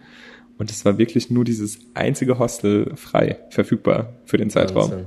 [0.57, 4.91] Und es war wirklich nur dieses einzige Hostel frei, verfügbar für den Zeitraum.
[4.91, 5.05] Wahnsinn.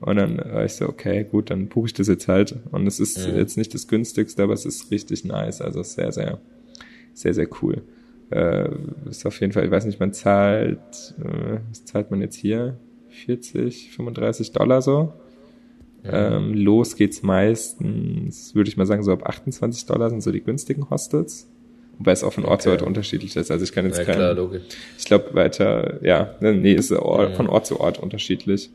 [0.00, 2.54] Und dann war ich so, okay, gut, dann buche ich das jetzt halt.
[2.70, 3.36] Und es ist mhm.
[3.36, 5.60] jetzt nicht das günstigste, aber es ist richtig nice.
[5.60, 6.38] Also sehr, sehr,
[7.14, 7.82] sehr, sehr cool.
[8.30, 8.68] Äh,
[9.08, 10.78] ist auf jeden Fall, ich weiß nicht, man zahlt,
[11.18, 12.76] äh, was zahlt man jetzt hier?
[13.08, 15.12] 40, 35 Dollar so.
[16.04, 20.42] Ähm, los geht's meistens, würde ich mal sagen, so ab 28 Dollar sind so die
[20.42, 21.48] günstigen Hostels.
[21.98, 22.62] Wobei es auch von Ort okay.
[22.62, 23.50] zu Ort unterschiedlich ist.
[23.50, 24.36] Also ich kann jetzt ja, klar,
[24.96, 28.70] ich glaube weiter, ja, nee, ist Ort, von Ort zu Ort unterschiedlich.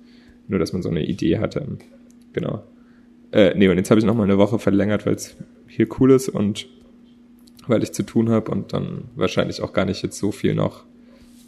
[0.50, 1.66] Nur, dass man so eine Idee hatte.
[2.34, 2.64] Genau.
[3.32, 6.12] Äh, nee, und jetzt habe ich noch mal eine Woche verlängert, weil es hier cool
[6.12, 6.68] ist und
[7.68, 10.84] weil ich zu tun habe und dann wahrscheinlich auch gar nicht jetzt so viel noch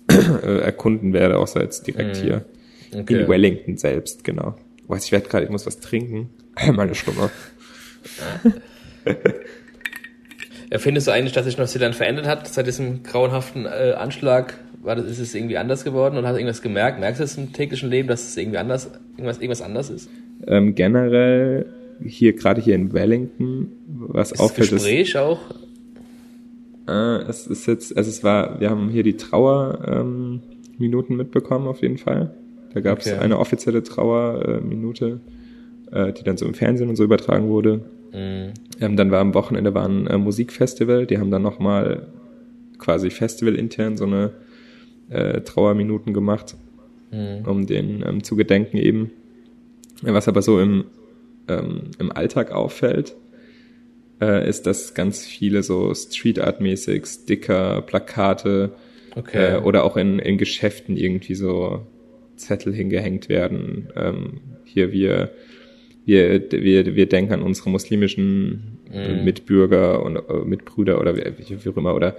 [0.09, 2.21] äh, erkunden werde, außer jetzt direkt mhm.
[2.21, 2.45] hier
[2.93, 3.21] okay.
[3.21, 4.55] in Wellington selbst, genau.
[4.87, 6.29] Weiß ich werde gerade, ich muss was trinken.
[6.73, 7.29] Meine Stimme.
[10.71, 14.59] ja, findest du eigentlich, dass sich noch dann verändert hat seit diesem grauenhaften äh, Anschlag?
[14.81, 16.99] War das, ist es irgendwie anders geworden oder hast du irgendwas gemerkt?
[16.99, 20.09] Merkst du es im täglichen Leben, dass es irgendwie anders, irgendwas, irgendwas anders ist?
[20.45, 21.65] Ähm, generell
[22.03, 25.39] hier, gerade hier in Wellington, was ist auffällt, das Gespräch ist, auch?
[26.87, 30.41] Äh, es ist jetzt, also es war, wir haben hier die Trauerminuten
[31.11, 32.35] ähm, mitbekommen auf jeden Fall.
[32.75, 33.19] Da gab es okay.
[33.19, 35.21] eine offizielle Trauerminute,
[35.93, 37.85] äh, die dann so im Fernsehen und so übertragen wurde.
[38.11, 38.53] Mhm.
[38.81, 42.07] Ähm, dann war am Wochenende war ein äh, Musikfestival, die haben dann nochmal
[42.77, 44.33] quasi Festival intern so eine
[45.09, 46.57] äh, Trauerminuten gemacht,
[47.11, 47.45] mhm.
[47.47, 49.11] um den ähm, zu gedenken eben.
[50.01, 50.83] Was aber so im,
[51.47, 53.15] ähm, im Alltag auffällt,
[54.19, 58.73] äh, ist, dass ganz viele so Street Art mäßig Sticker, Plakate
[59.15, 59.55] okay.
[59.55, 61.87] äh, oder auch in, in Geschäften irgendwie so
[62.35, 63.89] Zettel hingehängt werden.
[63.95, 65.31] Ähm, hier wir
[66.05, 69.23] wir, wir, wir denken an unsere muslimischen mm.
[69.23, 72.15] Mitbürger und äh, Mitbrüder oder wie, wie auch immer oder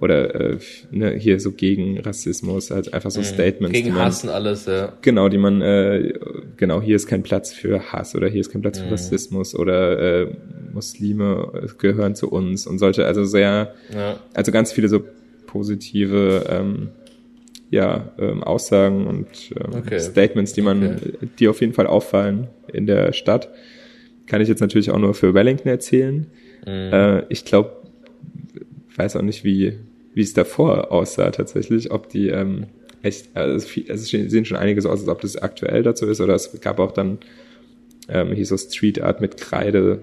[0.00, 0.58] oder äh,
[0.90, 3.24] ne, hier so gegen Rassismus, halt einfach so mhm.
[3.24, 3.72] Statements.
[3.72, 4.92] Gegen man, Hass und alles, ja.
[5.02, 6.12] Genau, die man, äh,
[6.56, 8.84] genau, hier ist kein Platz für Hass oder hier ist kein Platz mhm.
[8.84, 10.36] für Rassismus oder äh,
[10.72, 14.20] Muslime gehören zu uns und solche, also sehr, ja.
[14.34, 15.02] also ganz viele so
[15.46, 16.90] positive ähm,
[17.70, 20.00] ja, ähm, Aussagen und ähm, okay.
[20.00, 21.28] Statements, die man, okay.
[21.38, 23.50] die auf jeden Fall auffallen in der Stadt.
[24.26, 26.26] Kann ich jetzt natürlich auch nur für Wellington erzählen.
[26.66, 26.92] Mhm.
[26.92, 27.72] Äh, ich glaube,
[28.96, 29.78] weiß auch nicht, wie,
[30.14, 32.66] wie es davor aussah tatsächlich, ob die ähm,
[33.02, 36.06] echt, also es, viel, es sehen schon einige so aus, als ob das aktuell dazu
[36.06, 37.18] ist, oder es gab auch dann
[38.08, 40.00] ähm, hier so Street Art mit Kreide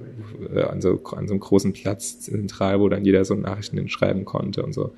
[0.54, 4.26] äh, an, so, an so einem großen Platz zentral, wo dann jeder so Nachrichten schreiben
[4.26, 4.94] konnte und so.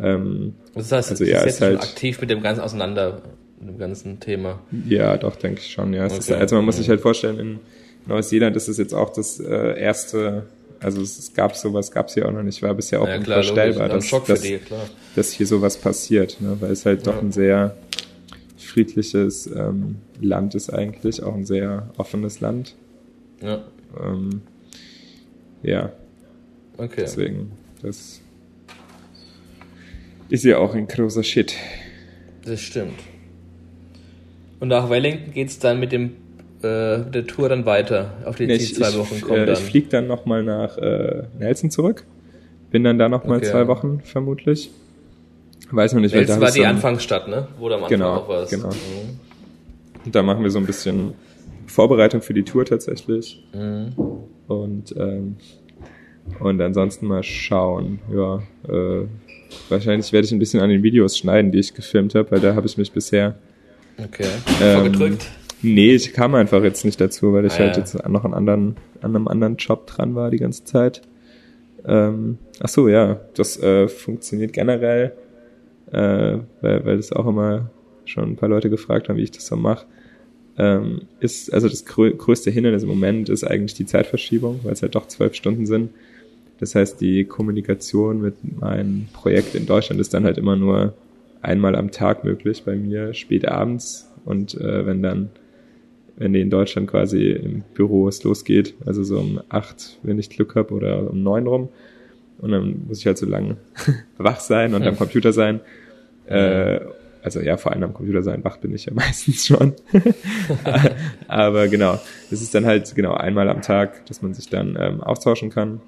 [0.00, 3.22] Ähm, das heißt, also, ja, ist halt aktiv mit dem Ganzen auseinander,
[3.60, 4.60] mit dem ganzen Thema.
[4.86, 6.06] Ja, doch, denke ich schon, ja.
[6.06, 6.18] Okay.
[6.18, 7.60] Ist, also man muss sich halt vorstellen, in
[8.06, 10.46] Neuseeland ist es jetzt auch das äh, erste
[10.80, 13.38] also es gab sowas, gab es hier auch noch nicht, war bisher auch ja, klar,
[13.38, 14.60] unvorstellbar, dass, dass, die,
[15.16, 16.56] dass, hier sowas passiert, ne?
[16.60, 17.12] weil es halt ja.
[17.12, 17.76] doch ein sehr
[18.56, 22.76] friedliches ähm, Land ist eigentlich, auch ein sehr offenes Land.
[23.42, 23.64] Ja.
[24.00, 24.42] Ähm,
[25.62, 25.92] ja.
[26.76, 27.00] Okay.
[27.00, 28.20] Deswegen, das
[30.28, 31.54] ist ja auch ein großer Shit.
[32.44, 32.98] Das stimmt.
[34.60, 36.12] Und nach Wellington geht es dann mit dem
[36.62, 38.14] äh, der Tour dann weiter?
[38.24, 39.54] Auf die, nee, zwei Wochen ich, kommen äh, dann?
[39.54, 42.04] Ich fliege dann nochmal nach äh, Nelson zurück.
[42.70, 43.46] Bin dann da nochmal okay.
[43.46, 44.70] zwei Wochen vermutlich.
[45.70, 47.48] Weiß noch nicht, weil da war die Anfangsstadt, ne?
[47.58, 48.50] Wo da am Anfang genau, auch was.
[48.50, 48.68] Genau.
[48.68, 49.20] Mhm.
[50.04, 51.12] Und da machen wir so ein bisschen
[51.66, 53.44] Vorbereitung für die Tour tatsächlich.
[53.52, 53.92] Mhm.
[54.48, 55.36] Und ähm,
[56.40, 58.00] und ansonsten mal schauen.
[58.12, 59.06] Ja, äh,
[59.68, 62.54] wahrscheinlich werde ich ein bisschen an den Videos schneiden, die ich gefilmt habe, weil da
[62.54, 63.36] habe ich mich bisher
[63.98, 64.26] okay.
[64.62, 65.26] ähm, vorgedrückt.
[65.62, 67.82] Nee, ich kam einfach jetzt nicht dazu, weil ich ah, halt ja.
[67.82, 71.02] jetzt noch an, anderen, an einem anderen Job dran war die ganze Zeit.
[71.84, 75.12] Ähm, ach so, ja, das äh, funktioniert generell,
[75.90, 77.70] äh, weil, weil das auch immer
[78.04, 79.86] schon ein paar Leute gefragt haben, wie ich das so mache.
[80.58, 84.82] Ähm, ist, also das grö größte Hindernis im Moment ist eigentlich die Zeitverschiebung, weil es
[84.82, 85.90] halt doch zwölf Stunden sind.
[86.58, 90.94] Das heißt, die Kommunikation mit meinem Projekt in Deutschland ist dann halt immer nur
[91.40, 94.10] einmal am Tag möglich bei mir, spät abends.
[94.24, 95.30] Und äh, wenn dann
[96.18, 100.30] wenn die in Deutschland quasi im Büro es losgeht, also so um acht, wenn ich
[100.30, 101.68] Glück habe, oder um neun rum.
[102.38, 103.56] Und dann muss ich halt so lange
[104.18, 105.60] wach sein und am Computer sein.
[106.26, 106.80] Äh,
[107.22, 109.74] also ja, vor allem am Computer sein, wach bin ich ja meistens schon.
[111.28, 112.00] Aber genau,
[112.30, 115.80] es ist dann halt genau einmal am Tag, dass man sich dann ähm, austauschen kann.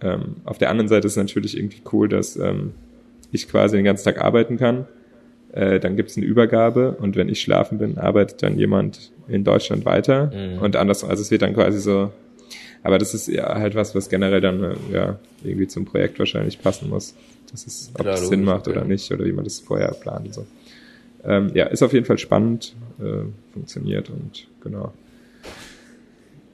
[0.00, 2.72] Ähm, auf der anderen Seite ist es natürlich irgendwie cool, dass ähm,
[3.32, 4.86] ich quasi den ganzen Tag arbeiten kann
[5.52, 9.44] äh, dann gibt es eine Übergabe und wenn ich schlafen bin, arbeitet dann jemand in
[9.44, 10.62] Deutschland weiter mhm.
[10.62, 12.12] und anders, also es wird dann quasi so,
[12.82, 16.90] aber das ist ja halt was, was generell dann ja irgendwie zum Projekt wahrscheinlich passen
[16.90, 17.14] muss,
[17.50, 20.26] dass es ob Klar, es Sinn macht oder nicht oder wie man das vorher plant
[20.26, 20.46] und so.
[21.24, 24.92] Ähm, ja, ist auf jeden Fall spannend, äh, funktioniert und genau.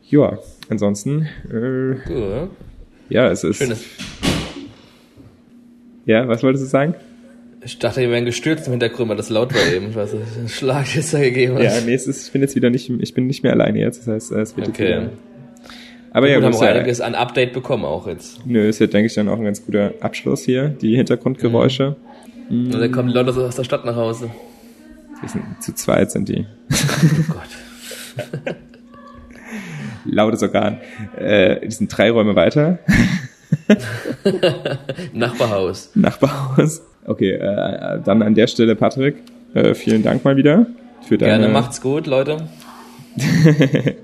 [0.09, 0.39] Ja,
[0.69, 1.29] ansonsten.
[1.51, 2.49] Äh, cool.
[3.09, 3.59] Ja, es ist.
[3.59, 3.85] Schönes.
[6.07, 6.95] Ja, was wolltest du sagen?
[7.65, 9.95] Ich dachte, wir wären gestürzt im Hintergrund, weil das laut war eben.
[9.95, 11.63] Was ein Schlag jetzt da gegeben hat.
[11.63, 14.01] Ja, nee, es ist, ich bin jetzt wieder nicht, ich bin nicht mehr alleine jetzt.
[14.01, 14.87] Das heißt, es wird okay.
[14.87, 15.11] wieder.
[16.13, 18.47] Aber ja, gut, haben wir einiges an Update bekommen auch jetzt.
[18.47, 21.97] Nö, ist ja, denke ich, dann auch ein ganz guter Abschluss hier, die Hintergrundgeräusche.
[22.51, 22.67] Mhm.
[22.67, 24.31] Und dann kommen die Leute aus der Stadt nach Hause.
[25.27, 26.45] Sind, zu zweit sind die.
[26.71, 28.55] Oh Gott.
[30.11, 30.79] Lautes Organ.
[31.17, 32.79] Äh, die sind drei Räume weiter.
[35.13, 35.91] Nachbarhaus.
[35.95, 36.83] Nachbarhaus.
[37.07, 39.17] Okay, äh, dann an der Stelle, Patrick,
[39.55, 40.67] äh, vielen Dank mal wieder
[41.07, 41.39] für deine.
[41.39, 42.39] Gerne, macht's gut, Leute.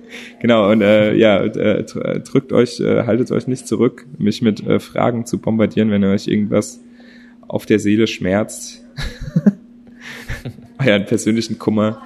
[0.40, 4.78] genau, und äh, ja, äh, drückt euch, äh, haltet euch nicht zurück, mich mit äh,
[4.78, 6.80] Fragen zu bombardieren, wenn ihr euch irgendwas
[7.48, 8.84] auf der Seele schmerzt.
[10.78, 12.02] Euren persönlichen Kummer.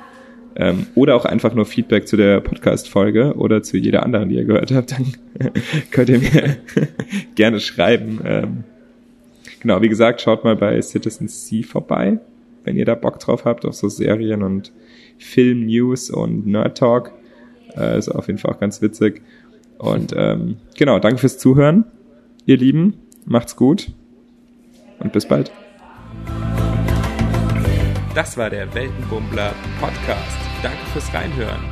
[0.57, 4.45] Ähm, oder auch einfach nur Feedback zu der Podcast-Folge oder zu jeder anderen, die ihr
[4.45, 5.07] gehört habt, dann
[5.91, 6.57] könnt ihr mir
[7.35, 8.21] gerne schreiben.
[8.25, 8.65] Ähm,
[9.61, 12.19] genau, wie gesagt, schaut mal bei Citizen C vorbei,
[12.63, 14.73] wenn ihr da Bock drauf habt, auf so Serien und
[15.19, 17.13] Film-News und Nerd-Talk.
[17.77, 19.23] Äh, ist auf jeden Fall auch ganz witzig.
[19.79, 21.85] Und ähm, genau, danke fürs Zuhören,
[22.47, 22.95] ihr Lieben.
[23.25, 23.91] Macht's gut
[25.01, 25.51] und bis bald.
[28.15, 30.39] Das war der Weltenbummler Podcast.
[30.63, 31.63] Danke fürs Reinhören.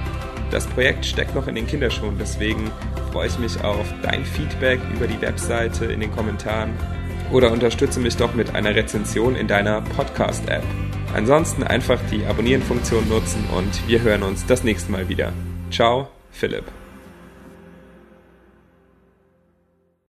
[0.51, 2.71] Das Projekt steckt noch in den Kinderschuhen, deswegen
[3.13, 6.73] freue ich mich auf dein Feedback über die Webseite in den Kommentaren
[7.31, 10.65] oder unterstütze mich doch mit einer Rezension in deiner Podcast-App.
[11.15, 15.33] Ansonsten einfach die Abonnieren-Funktion nutzen und wir hören uns das nächste Mal wieder.
[15.71, 16.82] Ciao, Philipp.